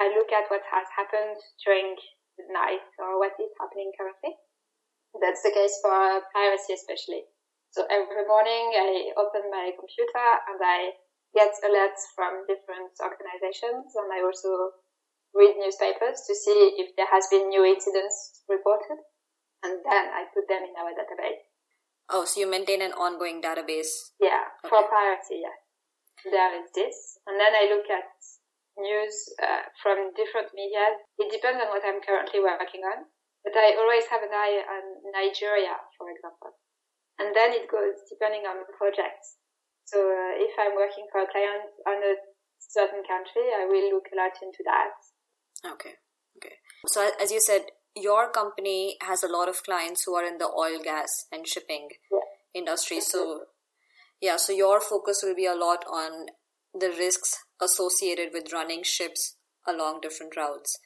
[0.00, 1.96] I look at what has happened during
[2.36, 4.36] the night or what is happening currently.
[5.20, 7.24] That's the case for piracy especially.
[7.72, 10.96] So every morning I open my computer and I
[11.36, 14.72] get alerts from different organizations and I also
[15.36, 19.04] read newspapers to see if there has been new incidents reported
[19.62, 21.44] and then I put them in our database.
[22.08, 24.14] Oh, so you maintain an ongoing database.
[24.20, 24.88] Yeah, for Okay.
[24.88, 25.56] piracy, yeah.
[26.24, 27.18] There is this.
[27.26, 28.08] And then I look at
[28.78, 30.96] news uh, from different media.
[31.18, 33.10] It depends on what I'm currently working on.
[33.42, 36.58] But I always have an eye on Nigeria, for example.
[37.18, 39.22] And then it goes depending on the project.
[39.86, 42.14] So uh, if I'm working for a client on a
[42.58, 44.92] certain country, I will look a lot into that.
[45.72, 45.94] Okay.
[46.36, 46.56] Okay.
[46.86, 47.62] So, as you said,
[47.94, 51.88] your company has a lot of clients who are in the oil, gas, and shipping
[52.10, 52.26] Yeah.
[52.52, 53.00] industry.
[53.00, 53.46] So,
[54.20, 56.26] yeah, so your focus will be a lot on
[56.74, 60.78] the risks associated with running ships along different routes.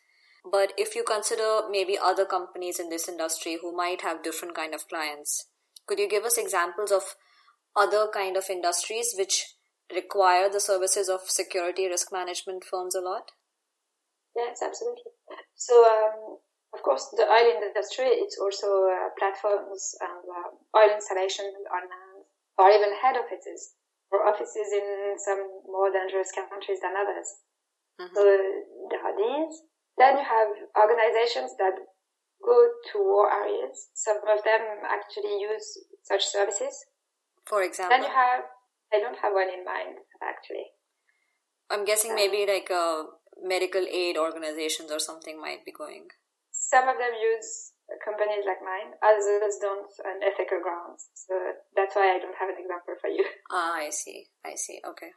[0.45, 4.75] But if you consider maybe other companies in this industry who might have different kind
[4.75, 5.47] of clients,
[5.87, 7.15] could you give us examples of
[7.77, 9.55] other kind of industries which
[9.95, 13.33] require the services of security risk management firms a lot?
[14.35, 15.13] Yes, absolutely.
[15.55, 16.39] So, um,
[16.73, 22.25] of course, the oil industry, it's also uh, platforms and uh, oil installations on land,
[22.59, 23.75] or even head offices,
[24.11, 27.29] or offices in some more dangerous countries than others.
[28.01, 28.15] Mhm.
[28.15, 28.23] So
[28.91, 29.63] there are these.
[29.99, 31.75] Then you have organizations that
[32.43, 32.57] go
[32.93, 33.91] to war areas.
[33.95, 35.67] Some of them actually use
[36.03, 36.87] such services.
[37.47, 38.45] For example, Then you have,
[38.93, 40.71] I don't have one in mind, actually.
[41.71, 43.05] I'm guessing maybe like uh,
[43.43, 46.09] medical aid organizations or something might be going.
[46.51, 47.73] Some of them use
[48.05, 51.11] companies like mine, others don't on ethical grounds.
[51.15, 51.35] So
[51.75, 53.25] that's why I don't have an example for you.
[53.51, 54.31] Ah, I see.
[54.47, 54.79] I see.
[54.87, 55.11] Okay.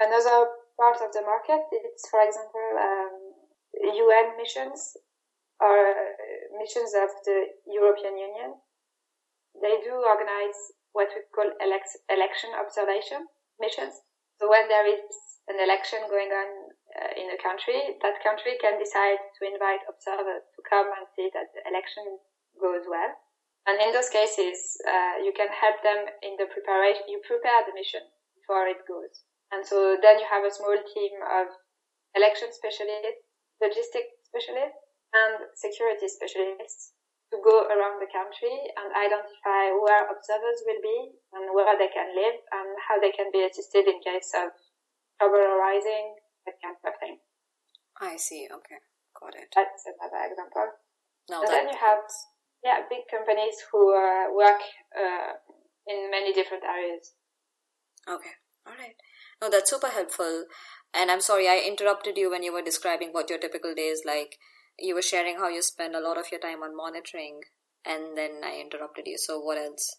[0.00, 3.16] Another part of the market is, for example, um,
[3.80, 4.96] UN missions
[5.60, 5.76] or
[6.60, 8.60] missions of the European Union.
[9.56, 10.60] They do organize
[10.96, 13.28] what we call elect- election observation
[13.60, 14.00] missions.
[14.40, 15.04] So when there is
[15.52, 16.48] an election going on
[16.96, 21.28] uh, in a country, that country can decide to invite observers to come and see
[21.36, 22.16] that the election
[22.56, 23.12] goes well.
[23.68, 27.04] And in those cases, uh, you can help them in the preparation.
[27.12, 28.00] You prepare the mission
[28.40, 29.26] before it goes.
[29.52, 31.52] And so then you have a small team of
[32.16, 33.26] election specialists,
[33.60, 34.80] logistic specialists,
[35.12, 36.95] and security specialists
[37.36, 42.16] to go around the country and identify where observers will be and where they can
[42.16, 44.56] live and how they can be assisted in case of
[45.20, 46.16] trouble arising,
[46.48, 47.20] that kind of thing.
[48.00, 48.48] I see.
[48.48, 48.80] Okay.
[49.20, 49.52] Got it.
[49.52, 50.80] That's another example.
[51.28, 52.04] Now and then you have
[52.64, 54.60] yeah big companies who uh, work
[54.96, 55.36] uh,
[55.86, 57.12] in many different areas.
[58.08, 58.36] Okay.
[58.66, 58.96] All right.
[59.40, 60.44] No, that's super helpful.
[60.94, 64.02] And I'm sorry I interrupted you when you were describing what your typical day is
[64.04, 64.36] like.
[64.78, 67.40] You were sharing how you spend a lot of your time on monitoring,
[67.84, 69.16] and then I interrupted you.
[69.16, 69.96] So what else?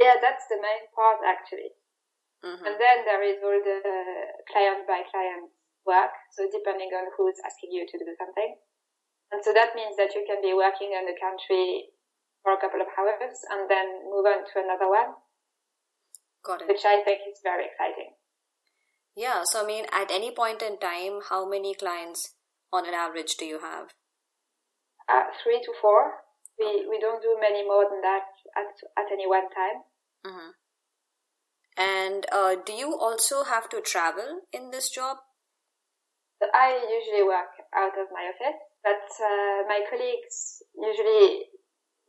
[0.00, 1.76] Yeah, that's the main part actually.
[2.42, 3.78] hmm And then there is all the
[4.50, 5.52] client by client
[5.86, 6.10] work.
[6.32, 8.56] So depending on who's asking you to do something.
[9.30, 11.92] And so that means that you can be working in the country
[12.42, 15.14] for a couple of hours and then move on to another one,
[16.42, 16.68] Got it.
[16.68, 18.16] which I think is very exciting.
[19.14, 19.44] Yeah.
[19.44, 22.34] So I mean, at any point in time, how many clients
[22.72, 23.92] on an average do you have?
[25.10, 26.22] Uh, three to four.
[26.58, 28.70] We, we don't do many more than that at,
[29.00, 29.78] at any one time.
[30.24, 30.52] hmm
[31.76, 35.16] And uh, do you also have to travel in this job?
[36.54, 41.48] I usually work out of my office, but uh, my colleagues usually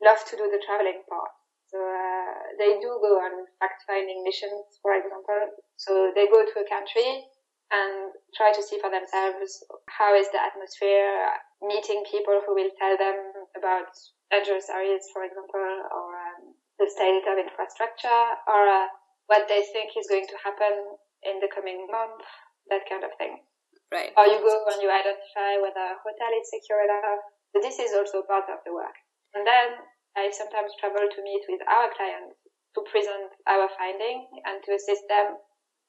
[0.04, 1.32] love to do the traveling part.
[1.68, 5.56] So uh, they do go on fact-finding missions, for example.
[5.78, 7.24] So they go to a country
[7.72, 12.97] and try to see for themselves how is the atmosphere, meeting people who will tell
[12.97, 13.17] them
[13.58, 13.93] about
[14.34, 18.89] dangerous areas, for example, or um, the state of infrastructure, or uh,
[19.30, 22.26] what they think is going to happen in the coming month,
[22.74, 23.45] that kind of thing.
[23.91, 24.15] Right.
[24.15, 27.21] Or you go and you identify whether a hotel is secure enough.
[27.52, 28.95] So this is also part of the work.
[29.36, 29.84] And then
[30.15, 32.39] I sometimes travel to meet with our clients
[32.76, 35.36] to present our finding and to assist them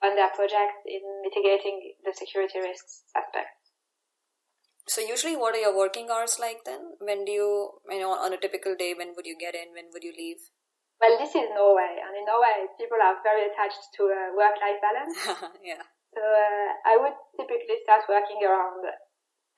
[0.02, 3.61] on their project in mitigating the security risks aspect.
[4.86, 6.98] So usually what are your working hours like then?
[6.98, 9.72] When do you, you know, on a typical day, when would you get in?
[9.74, 10.42] When would you leave?
[11.02, 15.18] Well, this is Norway, and in Norway, people are very attached to a work-life balance.
[15.58, 15.82] yeah.
[16.14, 18.86] So uh, I would typically start working around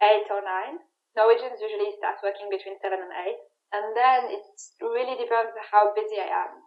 [0.01, 0.81] eight or nine.
[1.13, 3.41] Norwegians usually start working between seven and eight,
[3.77, 4.45] and then it
[4.81, 6.65] really depends how busy I am.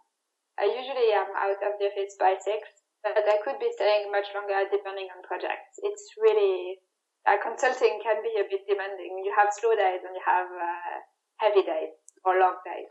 [0.62, 2.62] I usually am out of the office by six,
[3.02, 5.82] but I could be staying much longer depending on projects.
[5.82, 6.78] It's really
[7.28, 9.20] uh, consulting can be a bit demanding.
[9.24, 10.96] You have slow days and you have uh,
[11.36, 11.92] heavy days
[12.24, 12.88] or long days.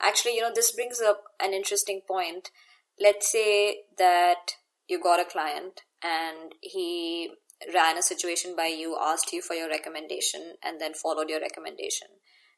[0.00, 2.50] Actually, you know, this brings up an interesting point.
[3.00, 7.30] Let's say that you got a client and he
[7.74, 12.08] ran a situation by you, asked you for your recommendation, and then followed your recommendation.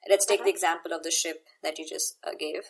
[0.08, 0.46] Let's take uh-huh.
[0.46, 2.62] the example of the ship that you just uh, gave.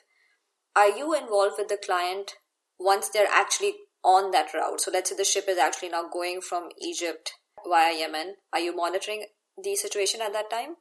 [0.75, 2.33] Are you involved with the client
[2.79, 4.81] once they're actually on that route?
[4.81, 7.33] So let's say the ship is actually now going from Egypt
[7.67, 8.37] via Yemen.
[8.53, 9.27] Are you monitoring
[9.63, 10.77] the situation at that time?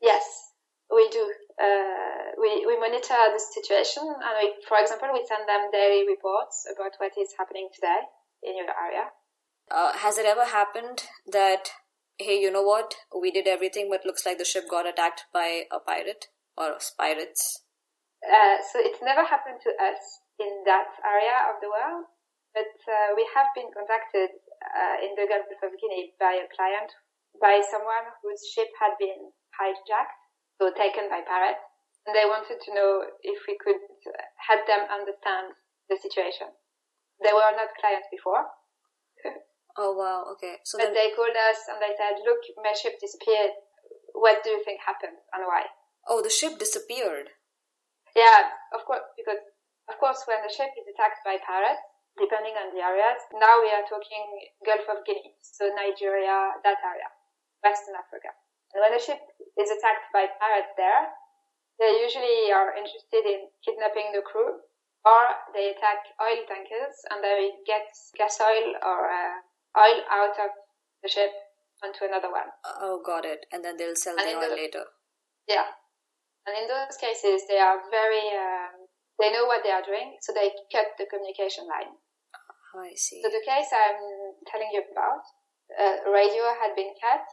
[0.00, 0.24] Yes,
[0.90, 1.32] we do.
[1.60, 6.64] Uh, we, we monitor the situation and we, for example, we send them daily reports
[6.72, 8.06] about what is happening today
[8.42, 9.10] in your area.
[9.70, 11.68] Uh, has it ever happened that,
[12.18, 15.64] hey, you know what, we did everything, but looks like the ship got attacked by
[15.70, 17.62] a pirate or pirates?
[18.24, 22.06] Uh, so it's never happened to us in that area of the world,
[22.54, 24.32] but uh, we have been contacted
[24.62, 26.90] uh, in the Gulf of Guinea by a client,
[27.40, 30.18] by someone whose ship had been hijacked,
[30.58, 31.62] so taken by pirates,
[32.06, 33.78] and they wanted to know if we could
[34.40, 35.54] help them understand
[35.88, 36.50] the situation.
[37.22, 38.46] They were not clients before.
[39.78, 40.58] Oh wow, okay.
[40.66, 40.94] So but then...
[40.98, 43.54] they called us and they said, "Look, my ship disappeared.
[44.10, 45.70] What do you think happened and why?"
[46.02, 47.30] Oh, the ship disappeared.
[48.18, 49.38] Yeah, of course, because
[49.86, 51.78] of course, when the ship is attacked by pirates,
[52.18, 54.26] depending on the areas, now we are talking
[54.66, 57.08] Gulf of Guinea, so Nigeria, that area,
[57.62, 58.34] Western Africa.
[58.74, 59.22] And when a ship
[59.56, 61.08] is attacked by pirates there,
[61.78, 64.60] they usually are interested in kidnapping the crew,
[65.06, 65.22] or
[65.54, 67.86] they attack oil tankers and they get
[68.18, 69.38] gas oil or uh,
[69.78, 70.50] oil out of
[71.02, 71.30] the ship
[71.82, 72.50] onto another one.
[72.66, 73.46] Oh, got it.
[73.52, 74.84] And then they'll sell and the oil the, later.
[75.46, 75.70] Yeah.
[76.46, 80.34] And in those cases, they are very, um, they know what they are doing, so
[80.34, 81.94] they cut the communication line.
[82.74, 83.22] Oh, I see.
[83.22, 84.00] So the case I'm
[84.46, 85.24] telling you about,
[85.72, 87.24] uh, radio had been cut.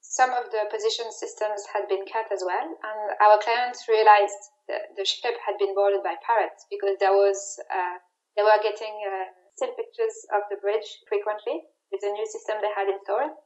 [0.00, 4.96] Some of the position systems had been cut as well, and our clients realized that
[4.96, 8.00] the ship had been boarded by pirates because there was, uh,
[8.34, 12.72] they were getting uh, still pictures of the bridge frequently with the new system they
[12.72, 13.36] had installed.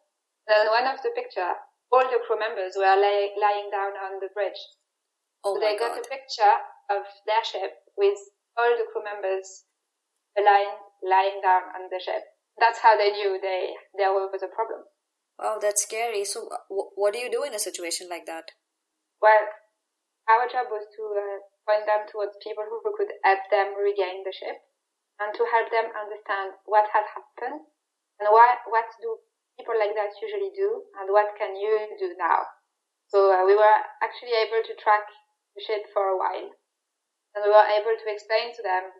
[0.46, 1.56] And one of the picture,
[1.90, 4.58] all the crew members were lay, lying down on the bridge.
[5.42, 5.98] Oh so they God.
[5.98, 6.56] got a picture
[6.90, 8.18] of their ship with
[8.56, 9.66] all the crew members
[10.36, 12.22] lying, lying down on the ship.
[12.58, 14.86] That's how they knew they, there was a problem.
[15.38, 16.24] Wow, that's scary.
[16.24, 18.52] So, w- what do you do in a situation like that?
[19.20, 19.48] Well,
[20.30, 24.34] our job was to uh, point them towards people who could help them regain the
[24.34, 24.60] ship
[25.18, 27.66] and to help them understand what had happened
[28.20, 29.18] and why, what do
[29.58, 32.46] people like that usually do and what can you do now.
[33.08, 35.04] So uh, we were actually able to track
[35.54, 36.50] the ship for a while
[37.34, 38.92] and we were able to explain to them,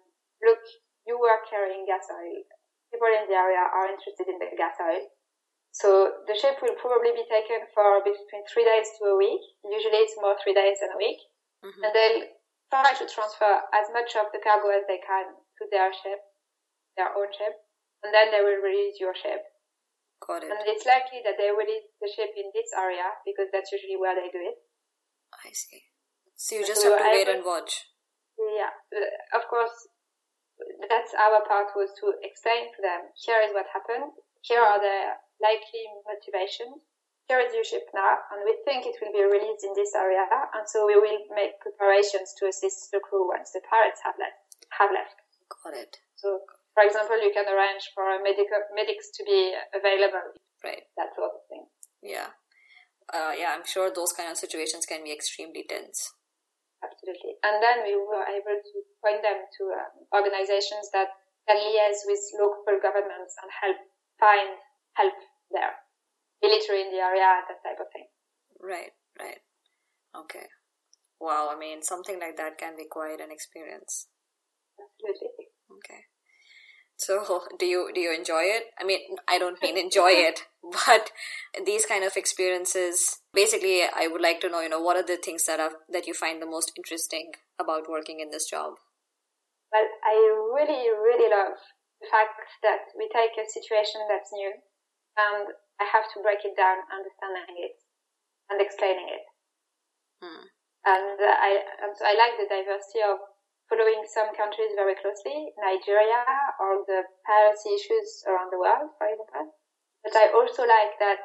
[0.44, 0.62] look,
[1.06, 2.42] you were carrying gas oil.
[2.92, 5.02] People in the area are interested in the gas oil.
[5.72, 9.40] So the ship will probably be taken for between three days to a week.
[9.64, 11.16] Usually it's more three days than a week.
[11.64, 11.80] Mm-hmm.
[11.80, 12.22] And they'll
[12.68, 16.20] try to transfer as much of the cargo as they can to their ship,
[17.00, 17.56] their own ship,
[18.04, 19.40] and then they will release your ship.
[20.20, 20.52] Got it.
[20.52, 24.14] And it's likely that they release the ship in this area because that's usually where
[24.14, 24.60] they do it.
[25.32, 25.88] I see.
[26.36, 27.88] So you just so have to wait and watch.
[28.36, 29.88] Yeah, uh, of course.
[30.88, 33.10] That's our part was to explain to them.
[33.14, 34.12] Here is what happened.
[34.42, 36.82] Here are the likely motivations.
[37.30, 40.26] Here is your ship now, and we think it will be released in this area,
[40.26, 44.42] and so we will make preparations to assist the crew once the pirates have left.
[44.78, 45.22] Have left.
[45.46, 46.02] Got it.
[46.16, 46.42] So,
[46.74, 50.34] for example, you can arrange for medical medics to be available.
[50.64, 50.82] Right.
[50.98, 51.66] That sort of thing.
[52.02, 52.34] Yeah.
[53.12, 56.14] Uh, yeah, I'm sure those kind of situations can be extremely tense.
[56.82, 57.38] Absolutely.
[57.46, 61.14] And then we were able to point them to um, organizations that
[61.46, 63.78] can liaise with local governments and help
[64.18, 64.58] find
[64.98, 65.14] help
[65.50, 65.78] there,
[66.42, 68.06] military in the area, that type of thing.
[68.58, 69.42] Right, right.
[70.14, 70.46] Okay.
[71.20, 74.10] Wow, I mean, something like that can be quite an experience.
[74.74, 75.54] Absolutely.
[75.70, 76.02] Okay.
[77.02, 78.70] So, do you do you enjoy it?
[78.78, 80.46] I mean, I don't mean enjoy it,
[80.86, 81.10] but
[81.66, 83.18] these kind of experiences.
[83.34, 86.06] Basically, I would like to know, you know, what are the things that are that
[86.06, 88.78] you find the most interesting about working in this job?
[89.72, 90.14] Well, I
[90.52, 91.56] really, really love
[92.00, 94.52] the fact that we take a situation that's new
[95.16, 95.48] and
[95.80, 97.80] I have to break it down, understanding it
[98.52, 99.24] and explaining it.
[100.20, 100.44] Hmm.
[100.84, 101.50] And uh, I,
[101.80, 103.31] and so I like the diversity of
[103.72, 106.20] following some countries very closely, Nigeria
[106.60, 109.56] or the piracy issues around the world, for example.
[110.04, 111.24] But I also like that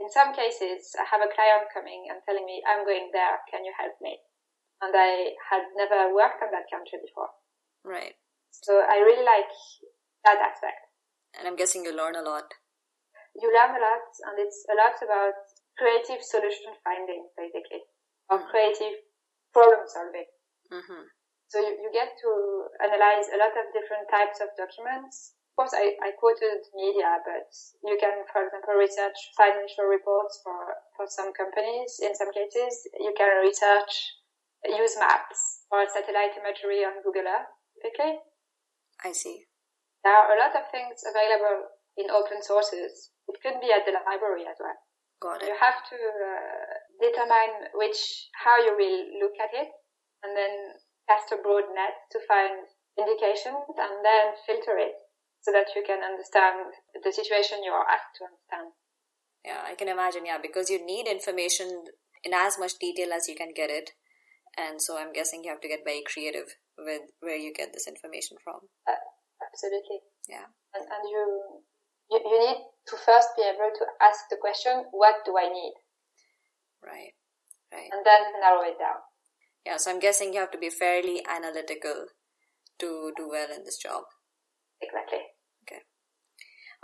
[0.00, 3.68] in some cases I have a client coming and telling me, I'm going there, can
[3.68, 4.16] you help me?
[4.80, 7.28] And I had never worked on that country before.
[7.84, 8.16] Right.
[8.56, 9.52] So I really like
[10.24, 10.80] that aspect.
[11.36, 12.48] And I'm guessing you learn a lot.
[13.36, 15.36] You learn a lot and it's a lot about
[15.76, 17.84] creative solution finding, basically,
[18.32, 18.48] or mm-hmm.
[18.48, 18.96] creative
[19.52, 20.28] problem solving.
[20.72, 21.04] Mm-hmm.
[21.52, 22.30] So you, you get to
[22.80, 25.36] analyze a lot of different types of documents.
[25.52, 27.52] Of course, I, I quoted media, but
[27.84, 30.56] you can, for example, research financial reports for,
[30.96, 32.00] for some companies.
[32.00, 33.92] In some cases, you can research,
[34.64, 38.16] use maps or satellite imagery on Google Earth, typically.
[39.04, 39.44] I see.
[40.08, 41.68] There are a lot of things available
[42.00, 43.12] in open sources.
[43.28, 44.80] It could be at the library as well.
[45.20, 45.52] Got it.
[45.52, 48.00] You have to uh, determine which,
[48.40, 49.68] how you will look at it
[50.24, 54.94] and then cast a broad net to find indications and then filter it
[55.42, 58.72] so that you can understand the situation you are asked to understand.
[59.44, 60.24] Yeah, I can imagine.
[60.24, 61.90] Yeah, because you need information
[62.22, 63.90] in as much detail as you can get it.
[64.56, 67.88] And so I'm guessing you have to get very creative with where you get this
[67.88, 68.68] information from.
[68.86, 69.00] Uh,
[69.42, 70.04] absolutely.
[70.28, 70.46] Yeah.
[70.76, 71.22] And, and you,
[72.10, 72.60] you, you need
[72.92, 75.74] to first be able to ask the question, what do I need?
[76.84, 77.16] Right.
[77.72, 77.88] Right.
[77.90, 79.00] And then narrow it down.
[79.64, 82.06] Yeah, so I'm guessing you have to be fairly analytical
[82.80, 84.04] to do well in this job.
[84.80, 85.22] Exactly.
[85.62, 85.82] Okay.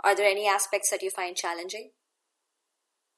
[0.03, 1.91] Are there any aspects that you find challenging?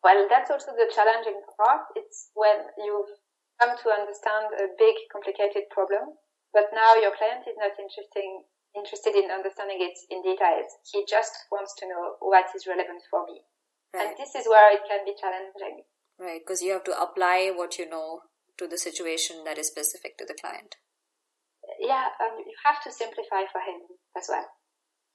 [0.03, 1.85] Well, that's also the challenging part.
[1.95, 3.13] It's when you've
[3.61, 6.17] come to understand a big, complicated problem,
[6.53, 10.73] but now your client is not interesting, interested in understanding it in details.
[10.89, 13.45] He just wants to know what is relevant for me.
[13.93, 14.09] Right.
[14.09, 15.85] And this is where it can be challenging.
[16.17, 18.25] Right, because you have to apply what you know
[18.57, 20.75] to the situation that is specific to the client.
[21.79, 23.81] Yeah, um, you have to simplify for him
[24.17, 24.45] as well.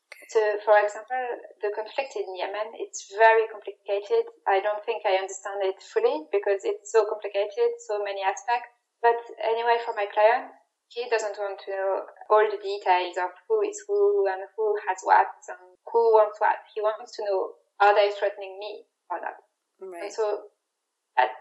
[0.06, 0.26] Okay.
[0.30, 1.22] So, for example,
[1.60, 4.26] the conflict in Yemen, it's very complicated.
[4.46, 8.70] I don't think I understand it fully because it's so complicated, so many aspects.
[9.02, 10.54] But anyway, for my client,
[10.88, 15.02] he doesn't want to know all the details of who is who and who has
[15.02, 16.62] what and who wants what.
[16.74, 19.36] He wants to know are they threatening me or not.
[19.82, 20.08] Right.
[20.08, 20.54] And so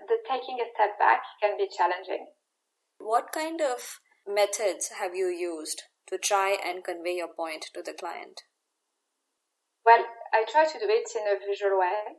[0.07, 2.27] the taking a step back can be challenging.
[2.97, 7.93] What kind of methods have you used to try and convey your point to the
[7.93, 8.41] client?
[9.85, 12.17] Well, I try to do it in a visual way.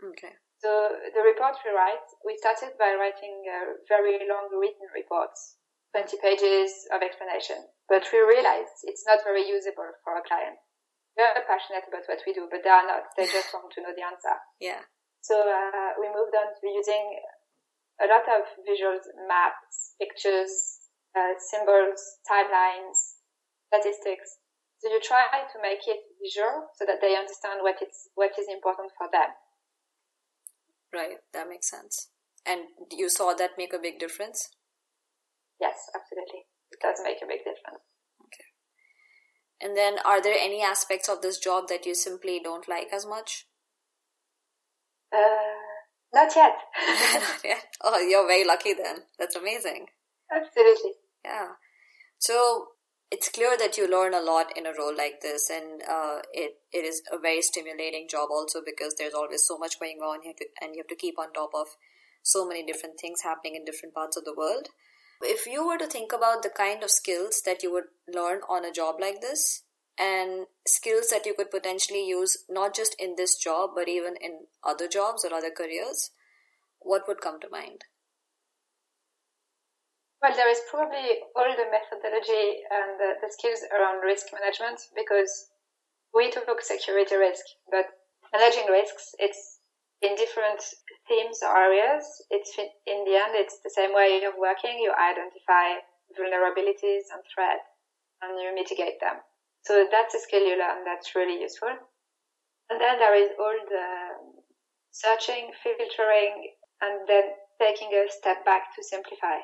[0.00, 0.38] Okay.
[0.58, 5.58] So the report we write, we started by writing a very long written reports,
[5.94, 7.62] 20 pages of explanation.
[7.86, 10.58] But we realized it's not very usable for a client.
[11.14, 13.10] They're passionate about what we do, but they are not.
[13.14, 14.34] They just want to know the answer.
[14.58, 14.82] Yeah.
[15.20, 17.18] So uh, we moved on to using
[18.00, 22.00] a lot of visuals, maps, pictures, uh, symbols,
[22.30, 23.18] timelines,
[23.66, 24.38] statistics.
[24.78, 28.46] So you try to make it visual so that they understand what it's what is
[28.46, 29.34] important for them.
[30.94, 32.10] Right, that makes sense.
[32.46, 32.62] And
[32.92, 34.48] you saw that make a big difference?
[35.60, 36.46] Yes, absolutely.
[36.70, 37.82] It does make a big difference.
[38.22, 38.48] Okay.
[39.60, 43.04] And then are there any aspects of this job that you simply don't like as
[43.04, 43.47] much?
[45.12, 45.38] Uh,
[46.12, 46.56] not yet.
[47.20, 47.64] not yet.
[47.82, 49.02] Oh, you're very lucky then.
[49.18, 49.86] That's amazing.
[50.34, 50.92] Absolutely.
[51.24, 51.48] Yeah.
[52.18, 52.68] So
[53.10, 56.56] it's clear that you learn a lot in a role like this, and uh, it
[56.72, 60.34] it is a very stimulating job also because there's always so much going on, here,
[60.60, 61.68] and you have to keep on top of
[62.22, 64.68] so many different things happening in different parts of the world.
[65.22, 68.64] If you were to think about the kind of skills that you would learn on
[68.64, 69.62] a job like this,
[69.98, 74.46] and skills that you could potentially use not just in this job but even in
[74.62, 76.10] other jobs or other careers
[76.80, 77.82] what would come to mind?
[80.22, 85.50] Well there is probably all the methodology and the, the skills around risk management because
[86.14, 87.86] we took security risk but
[88.32, 89.58] managing risks it's
[90.00, 90.62] in different
[91.08, 92.06] themes or areas.
[92.30, 94.78] It's in the end it's the same way of working.
[94.78, 95.82] You identify
[96.14, 97.66] vulnerabilities and threats
[98.22, 99.18] and you mitigate them
[99.64, 101.74] so that's a skill you learn that's really useful.
[102.70, 103.86] And then there is all the
[104.90, 107.24] searching, filtering, and then
[107.60, 109.38] taking a step back to simplify.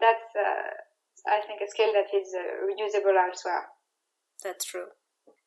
[0.00, 3.68] That's, uh, I think, a skill that is uh, reusable elsewhere.
[4.42, 4.86] That's true.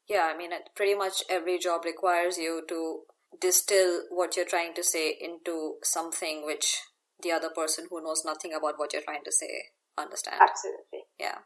[0.08, 3.02] Yeah, I mean, pretty much every job requires you to
[3.42, 6.78] distill what you're trying to say into something which
[7.22, 9.66] the other person who knows nothing about what you're trying to say
[9.98, 10.40] understands.
[10.42, 11.10] Absolutely.
[11.20, 11.40] Yeah.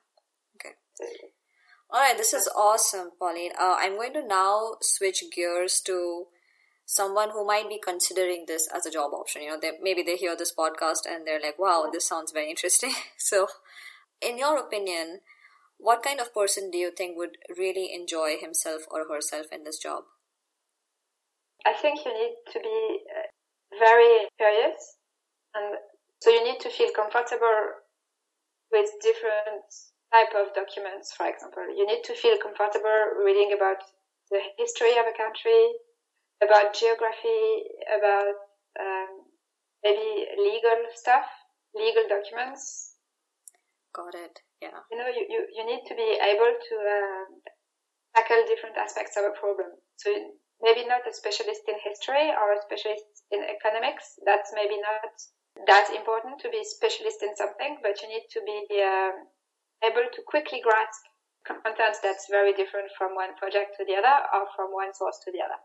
[0.56, 0.76] Okay.
[0.94, 1.30] Absolutely.
[1.94, 3.52] All right, this is awesome, Pauline.
[3.60, 6.28] Uh, I'm going to now switch gears to
[6.86, 9.42] someone who might be considering this as a job option.
[9.42, 12.50] You know, they, maybe they hear this podcast and they're like, wow, this sounds very
[12.50, 12.94] interesting.
[13.18, 13.48] so,
[14.22, 15.20] in your opinion,
[15.78, 19.78] what kind of person do you think would really enjoy himself or herself in this
[19.78, 20.04] job?
[21.66, 24.96] I think you need to be uh, very curious
[25.54, 25.78] and
[26.22, 27.82] so you need to feel comfortable
[28.72, 29.66] with different
[30.12, 31.64] type of documents, for example.
[31.72, 33.80] You need to feel comfortable reading about
[34.30, 35.72] the history of a country,
[36.44, 38.36] about geography, about
[38.80, 39.12] um,
[39.84, 41.26] maybe legal stuff,
[41.76, 42.96] legal documents.
[43.96, 44.40] Got it.
[44.62, 44.80] Yeah.
[44.92, 47.24] You know, you, you, you need to be able to uh,
[48.16, 49.68] tackle different aspects of a problem.
[49.98, 50.12] So
[50.62, 54.20] maybe not a specialist in history or a specialist in economics.
[54.26, 55.12] That's maybe not
[55.68, 59.12] that important to be a specialist in something, but you need to be uh,
[59.84, 61.02] able to quickly grasp
[61.46, 65.32] content that's very different from one project to the other or from one source to
[65.32, 65.58] the other.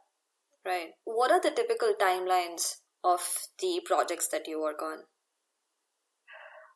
[0.64, 0.96] Right.
[1.04, 3.22] What are the typical timelines of
[3.60, 5.04] the projects that you work on?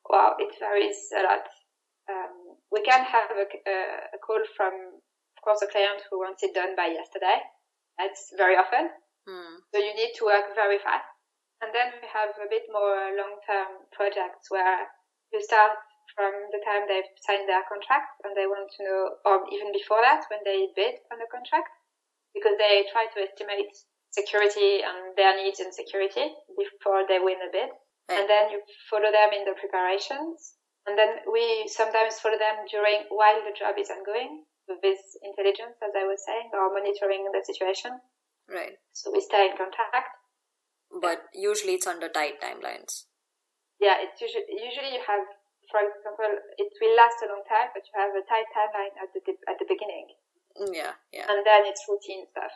[0.08, 1.46] Wow, it varies a lot.
[2.10, 3.46] Um, we can have a,
[4.14, 7.38] a, call from, of course, a client who wants it done by yesterday.
[7.98, 8.90] That's very often.
[9.26, 9.62] Hmm.
[9.74, 11.06] So you need to work very fast.
[11.62, 14.88] And then we have a bit more long-term projects where
[15.32, 15.76] you start
[16.14, 20.02] from the time they've signed their contract and they want to know, or even before
[20.02, 21.70] that, when they bid on the contract,
[22.34, 23.70] because they try to estimate
[24.10, 27.70] security and their needs in security before they win a bid.
[28.10, 28.22] Right.
[28.22, 30.58] And then you follow them in the preparations.
[30.86, 35.92] And then we sometimes follow them during while the job is ongoing with intelligence, as
[35.94, 37.98] I was saying, or monitoring the situation.
[38.48, 38.78] Right.
[38.92, 40.10] So we stay in contact.
[40.90, 43.06] But usually it's under tight timelines.
[43.78, 45.24] Yeah, it's usually usually you have
[45.70, 49.10] for example, it will last a long time, but you have a tight timeline at
[49.14, 50.06] the at the beginning.
[50.58, 51.26] Mm, yeah, yeah.
[51.30, 52.52] And then it's routine stuff.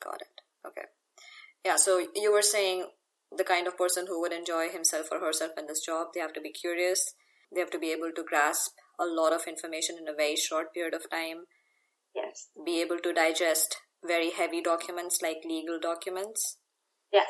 [0.00, 0.36] Got it.
[0.66, 0.86] Okay.
[1.64, 1.76] Yeah.
[1.76, 2.86] So you were saying
[3.36, 6.32] the kind of person who would enjoy himself or herself in this job, they have
[6.34, 7.14] to be curious.
[7.52, 10.72] They have to be able to grasp a lot of information in a very short
[10.74, 11.44] period of time.
[12.14, 12.48] Yes.
[12.64, 16.58] Be able to digest very heavy documents like legal documents.
[17.12, 17.28] Yes.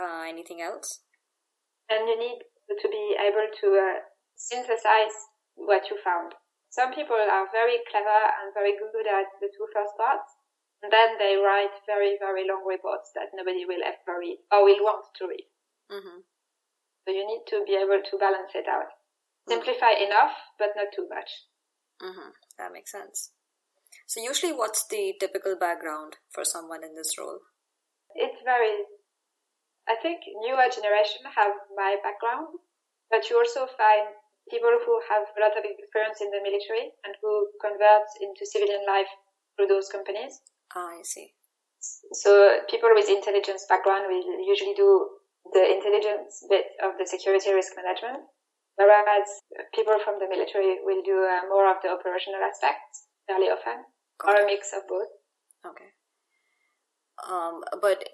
[0.00, 1.00] Uh, anything else?
[1.88, 2.38] And you need
[2.70, 3.98] to be able to uh,
[4.40, 6.32] synthesize what you found.
[6.72, 10.32] Some people are very clever and very good at the two first parts,
[10.80, 14.80] and then they write very, very long reports that nobody will ever read or will
[14.80, 15.44] want to read.
[15.92, 16.24] Mm-hmm.
[17.04, 18.88] So you need to be able to balance it out.
[19.48, 20.08] Simplify mm-hmm.
[20.08, 21.28] enough, but not too much.
[22.00, 22.32] Mm-hmm.
[22.56, 23.32] That makes sense.
[24.06, 27.44] So usually what's the typical background for someone in this role?
[28.14, 28.86] It varies.
[29.88, 32.62] I think newer generation have my background,
[33.10, 34.14] but you also find
[34.50, 38.82] people who have a lot of experience in the military and who convert into civilian
[38.86, 39.08] life
[39.54, 40.42] through those companies.
[40.74, 41.32] Ah, I see.
[42.12, 45.08] So people with intelligence background will usually do
[45.52, 48.28] the intelligence bit of the security risk management,
[48.76, 49.28] whereas
[49.74, 53.84] people from the military will do uh, more of the operational aspects fairly often,
[54.18, 55.08] Got or a mix of both.
[55.64, 55.90] Okay.
[57.28, 58.04] Um, but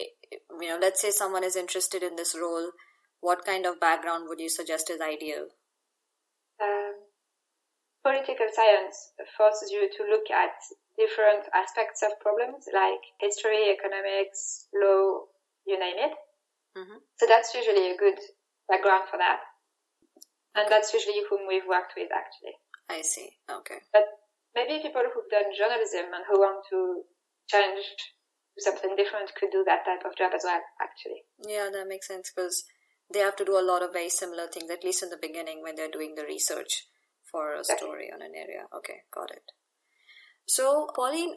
[0.61, 2.71] you know, let's say someone is interested in this role.
[3.21, 5.49] What kind of background would you suggest is ideal?
[6.63, 6.95] Um,
[8.03, 10.55] political science forces you to look at
[10.97, 15.27] different aspects of problems like history, economics, law,
[15.67, 16.15] you name it.
[16.79, 17.03] Mm-hmm.
[17.19, 18.19] So that's usually a good
[18.69, 19.41] background for that.
[20.55, 22.57] And that's usually whom we've worked with actually.
[22.89, 23.37] I see.
[23.51, 23.83] Okay.
[23.93, 24.07] But
[24.55, 27.03] maybe people who've done journalism and who want to
[27.51, 27.85] change
[28.57, 31.27] to something different could do that type of job as well, actually.
[31.45, 32.65] Yeah, that makes sense because
[33.13, 35.63] they have to do a lot of very similar things, at least in the beginning
[35.63, 36.87] when they're doing the research
[37.31, 38.67] for a story on an area.
[38.75, 39.53] Okay, got it.
[40.47, 41.35] So, Pauline,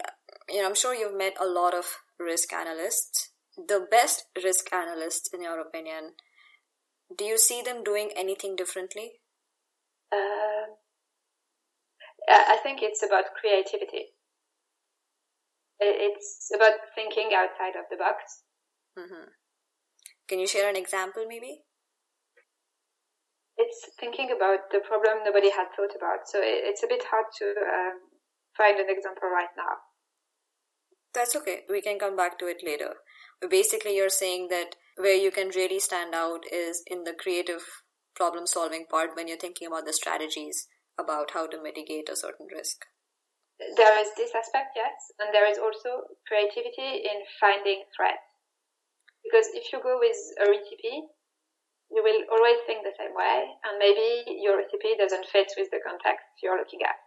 [0.50, 3.32] you know, I'm sure you've met a lot of risk analysts.
[3.58, 6.14] The best risk analysts, in your opinion,
[7.18, 9.14] do you see them doing anything differently?
[10.12, 10.74] Uh,
[12.30, 14.14] I think it's about creativity.
[15.80, 18.44] It's about thinking outside of the box.
[18.98, 19.30] Mm-hmm.
[20.30, 21.64] Can you share an example maybe?
[23.58, 26.30] It's thinking about the problem nobody had thought about.
[26.30, 27.98] So it's a bit hard to um,
[28.56, 29.84] find an example right now.
[31.14, 31.64] That's okay.
[31.68, 32.94] We can come back to it later.
[33.42, 37.66] But basically, you're saying that where you can really stand out is in the creative
[38.16, 40.68] problem solving part when you're thinking about the strategies
[41.00, 42.86] about how to mitigate a certain risk.
[43.76, 48.29] There is this aspect, yes, and there is also creativity in finding threats.
[49.24, 51.06] Because if you go with a recipe,
[51.92, 55.82] you will always think the same way, and maybe your recipe doesn't fit with the
[55.86, 56.98] context you're looking at.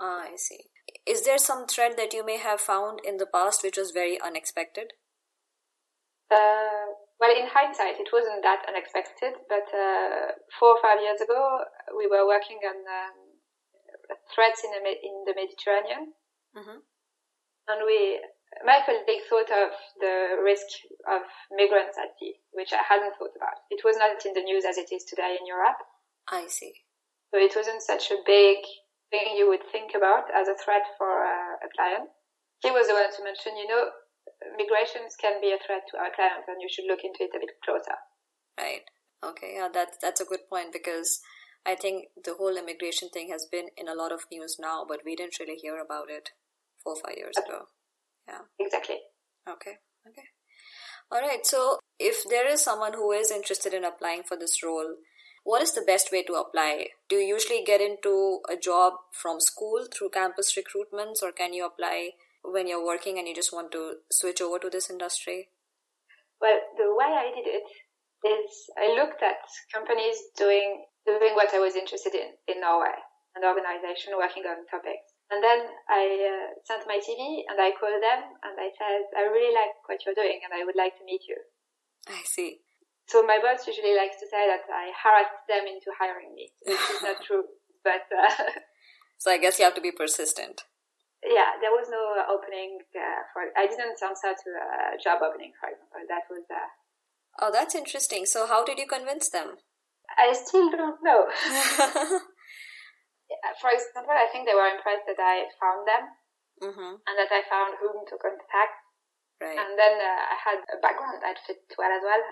[0.00, 0.70] Ah, I see.
[1.06, 4.20] Is there some thread that you may have found in the past which was very
[4.20, 4.92] unexpected?
[6.30, 11.64] Uh, well, in hindsight, it wasn't that unexpected, but uh, four or five years ago,
[11.96, 13.16] we were working on um,
[14.34, 16.14] threats in the, in the Mediterranean.
[16.54, 16.78] Mm-hmm.
[17.68, 18.20] And we,
[18.64, 19.70] my colleague thought of
[20.00, 20.66] the risk
[21.06, 21.22] of
[21.52, 23.62] migrants at sea, which I hadn't thought about.
[23.70, 25.78] It was not in the news as it is today in Europe.
[26.28, 26.72] I see.
[27.30, 28.64] So it wasn't such a big
[29.10, 32.08] thing you would think about as a threat for uh, a client.
[32.60, 33.92] He was the one to mention, you know,
[34.56, 37.40] migrations can be a threat to our clients and you should look into it a
[37.40, 37.96] bit closer.
[38.58, 38.84] Right.
[39.22, 39.54] Okay.
[39.56, 41.20] Yeah, that's, that's a good point because
[41.64, 45.00] I think the whole immigration thing has been in a lot of news now, but
[45.04, 46.30] we didn't really hear about it
[46.82, 47.68] four or five years ago.
[48.28, 48.42] Yeah.
[48.58, 48.98] Exactly.
[49.48, 49.78] Okay.
[50.06, 50.28] Okay.
[51.10, 51.44] All right.
[51.44, 54.96] So if there is someone who is interested in applying for this role,
[55.44, 56.88] what is the best way to apply?
[57.08, 61.64] Do you usually get into a job from school through campus recruitments, or can you
[61.64, 62.10] apply
[62.42, 65.48] when you're working and you just want to switch over to this industry?
[66.40, 67.68] Well, the way I did it
[68.28, 69.40] is I looked at
[69.72, 72.94] companies doing doing what I was interested in in Norway,
[73.34, 75.07] an organization working on topics.
[75.30, 79.28] And then I uh, sent my CV and I called them and I said, I
[79.28, 81.36] really like what you're doing and I would like to meet you.
[82.08, 82.64] I see.
[83.06, 86.80] So my boss usually likes to say that I harassed them into hiring me, which
[86.80, 87.44] is not true.
[87.84, 88.56] But uh,
[89.18, 90.64] so I guess you have to be persistent
[91.24, 91.98] yeah, there was no
[92.30, 93.50] opening uh, for.
[93.56, 94.48] I didn't answer to
[94.94, 96.06] a job opening, for example.
[96.06, 96.44] That was.
[96.46, 96.70] Uh,
[97.42, 98.26] oh, that's interesting.
[98.26, 99.58] So, how did you convince them?
[100.16, 101.26] I still don't know.
[103.60, 106.04] for example, I think they were impressed that I found them
[106.64, 106.94] mm-hmm.
[107.00, 108.76] and that I found whom to contact.
[109.38, 109.54] Right.
[109.54, 112.22] And then uh, I had a background that fit well as well.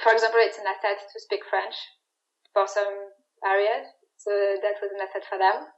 [0.00, 1.76] For example, it's an asset to speak French
[2.52, 3.12] for some
[3.44, 3.84] areas,
[4.16, 5.68] so that was an asset for them.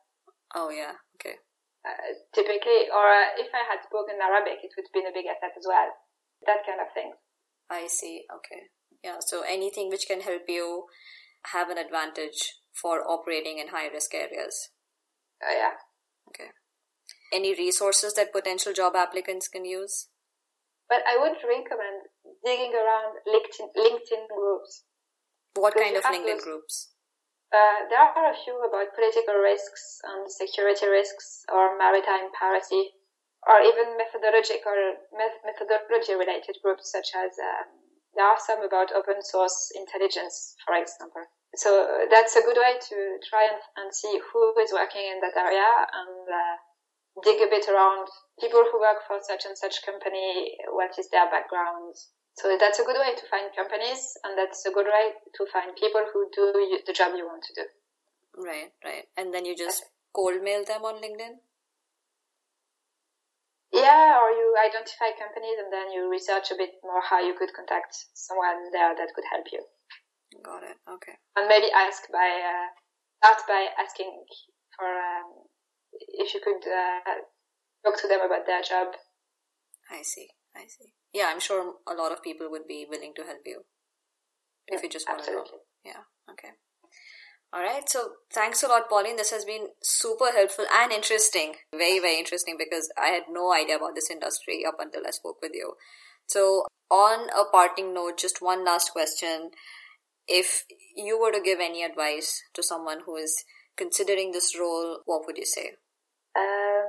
[0.55, 1.39] Oh yeah, okay
[1.85, 5.29] uh, typically, or uh, if I had spoken Arabic, it would have been a big
[5.29, 5.89] asset as well.
[6.45, 7.13] That kind of thing.
[7.69, 8.25] I see.
[8.29, 8.69] Okay.
[9.05, 9.21] Yeah.
[9.21, 10.85] So anything which can help you
[11.53, 14.71] have an advantage for operating in high risk areas.
[15.43, 15.77] Uh, yeah.
[16.29, 16.51] Okay.
[17.33, 20.09] Any resources that potential job applicants can use?
[20.89, 22.11] But I would recommend
[22.45, 24.85] digging around LinkedIn, LinkedIn groups.
[25.55, 26.91] What kind of LinkedIn those, groups?
[27.53, 32.95] Uh, there are a few about political risks and security risks or maritime piracy
[33.49, 34.77] or even methodological
[35.47, 37.67] methodology related groups such as um,
[38.15, 41.25] there are some about open source intelligence for example
[41.57, 45.37] so that's a good way to try and, and see who is working in that
[45.37, 46.57] area and uh,
[47.23, 48.07] dig a bit around
[48.41, 51.95] people who work for such and such company what is their background
[52.41, 55.77] so that's a good way to find companies, and that's a good way to find
[55.77, 57.67] people who do the job you want to do.
[58.33, 59.05] Right, right.
[59.17, 59.85] And then you just
[60.15, 61.45] cold mail them on LinkedIn?
[63.73, 67.53] Yeah, or you identify companies and then you research a bit more how you could
[67.55, 69.63] contact someone there that could help you.
[70.43, 70.77] Got it.
[70.89, 71.17] Okay.
[71.37, 72.69] And maybe ask by uh,
[73.19, 74.11] start by asking
[74.77, 75.45] for um,
[75.93, 77.21] if you could uh,
[77.85, 78.95] talk to them about their job.
[79.91, 80.29] I see.
[80.57, 83.63] I see yeah, I'm sure a lot of people would be willing to help you
[84.69, 85.45] if you just want to know.
[85.85, 86.05] Yeah.
[86.31, 86.51] Okay.
[87.53, 87.89] All right.
[87.89, 89.17] So thanks a lot, Pauline.
[89.17, 91.55] This has been super helpful and interesting.
[91.73, 95.39] Very, very interesting because I had no idea about this industry up until I spoke
[95.43, 95.75] with you.
[96.27, 99.51] So on a parting note, just one last question.
[100.31, 100.65] If
[100.95, 103.45] you were to give any advice to someone who is
[103.77, 105.75] considering this role, what would you say?
[106.39, 106.87] Um,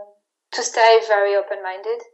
[0.53, 2.05] to stay very open-minded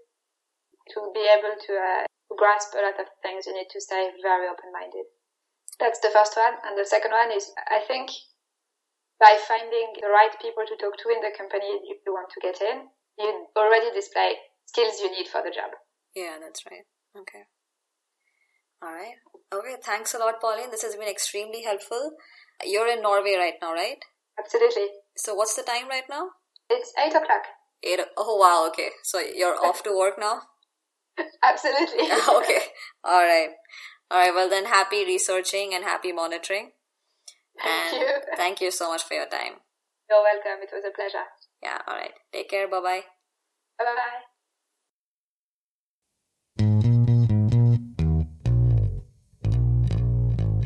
[0.96, 2.04] to be able to uh,
[2.40, 5.04] grasp a lot of things, you need to stay very open-minded.
[5.80, 6.56] That's the first one.
[6.64, 8.10] And the second one is, I think,
[9.20, 12.62] by finding the right people to talk to in the company you want to get
[12.62, 12.88] in,
[13.20, 15.76] you already display skills you need for the job.
[16.16, 16.86] Yeah, that's right.
[17.18, 17.50] Okay.
[18.82, 19.16] All right.
[19.54, 19.76] Okay.
[19.84, 20.72] Thanks a lot, Pauline.
[20.72, 22.12] This has been extremely helpful.
[22.64, 23.98] You're in Norway right now, right?
[24.40, 24.88] Absolutely.
[25.16, 26.30] So, what's the time right now?
[26.70, 27.44] It's eight o'clock.
[27.84, 28.00] Eight.
[28.18, 28.68] Oh wow.
[28.70, 28.90] Okay.
[29.04, 30.42] So you're off to work now.
[31.44, 32.04] Absolutely.
[32.38, 32.60] okay.
[33.04, 33.50] All right.
[34.12, 34.34] All right.
[34.34, 36.72] Well, then, happy researching and happy monitoring.
[37.62, 38.14] Thank and you.
[38.38, 39.54] Thank you so much for your time.
[40.10, 40.64] You're welcome.
[40.64, 41.26] It was a pleasure.
[41.62, 41.80] Yeah.
[41.88, 42.14] All right.
[42.32, 42.68] Take care.
[42.68, 43.02] Bye bye.
[43.80, 44.37] Bye bye.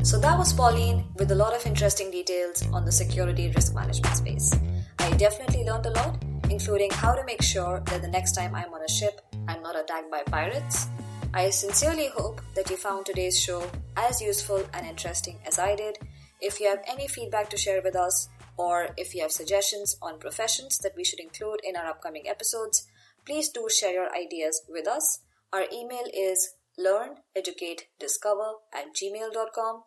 [0.02, 4.16] So that was Pauline with a lot of interesting details on the security risk management
[4.16, 4.52] space.
[4.98, 8.74] I definitely learned a lot, including how to make sure that the next time I'm
[8.74, 10.88] on a ship, I'm not attacked by pirates.
[11.32, 15.98] I sincerely hope that you found today's show as useful and interesting as I did.
[16.40, 18.28] If you have any feedback to share with us,
[18.58, 22.88] or if you have suggestions on professions that we should include in our upcoming episodes,
[23.24, 25.20] please do share your ideas with us.
[25.52, 29.82] Our email is learneducatediscover at gmail.com.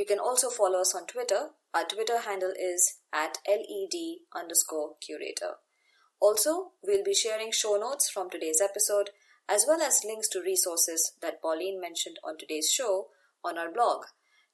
[0.00, 1.50] You can also follow us on Twitter.
[1.74, 3.90] Our Twitter handle is at led
[4.34, 5.56] underscore curator.
[6.18, 9.10] Also, we'll be sharing show notes from today's episode
[9.46, 13.08] as well as links to resources that Pauline mentioned on today's show
[13.44, 14.04] on our blog.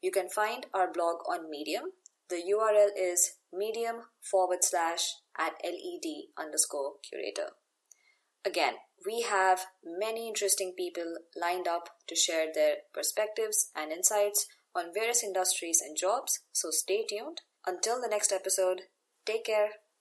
[0.03, 1.92] You can find our blog on Medium.
[2.28, 7.51] The URL is medium forward slash at led underscore curator.
[8.44, 8.74] Again,
[9.07, 15.24] we have many interesting people lined up to share their perspectives and insights on various
[15.24, 17.41] industries and jobs, so stay tuned.
[17.66, 18.83] Until the next episode,
[19.24, 19.70] take care.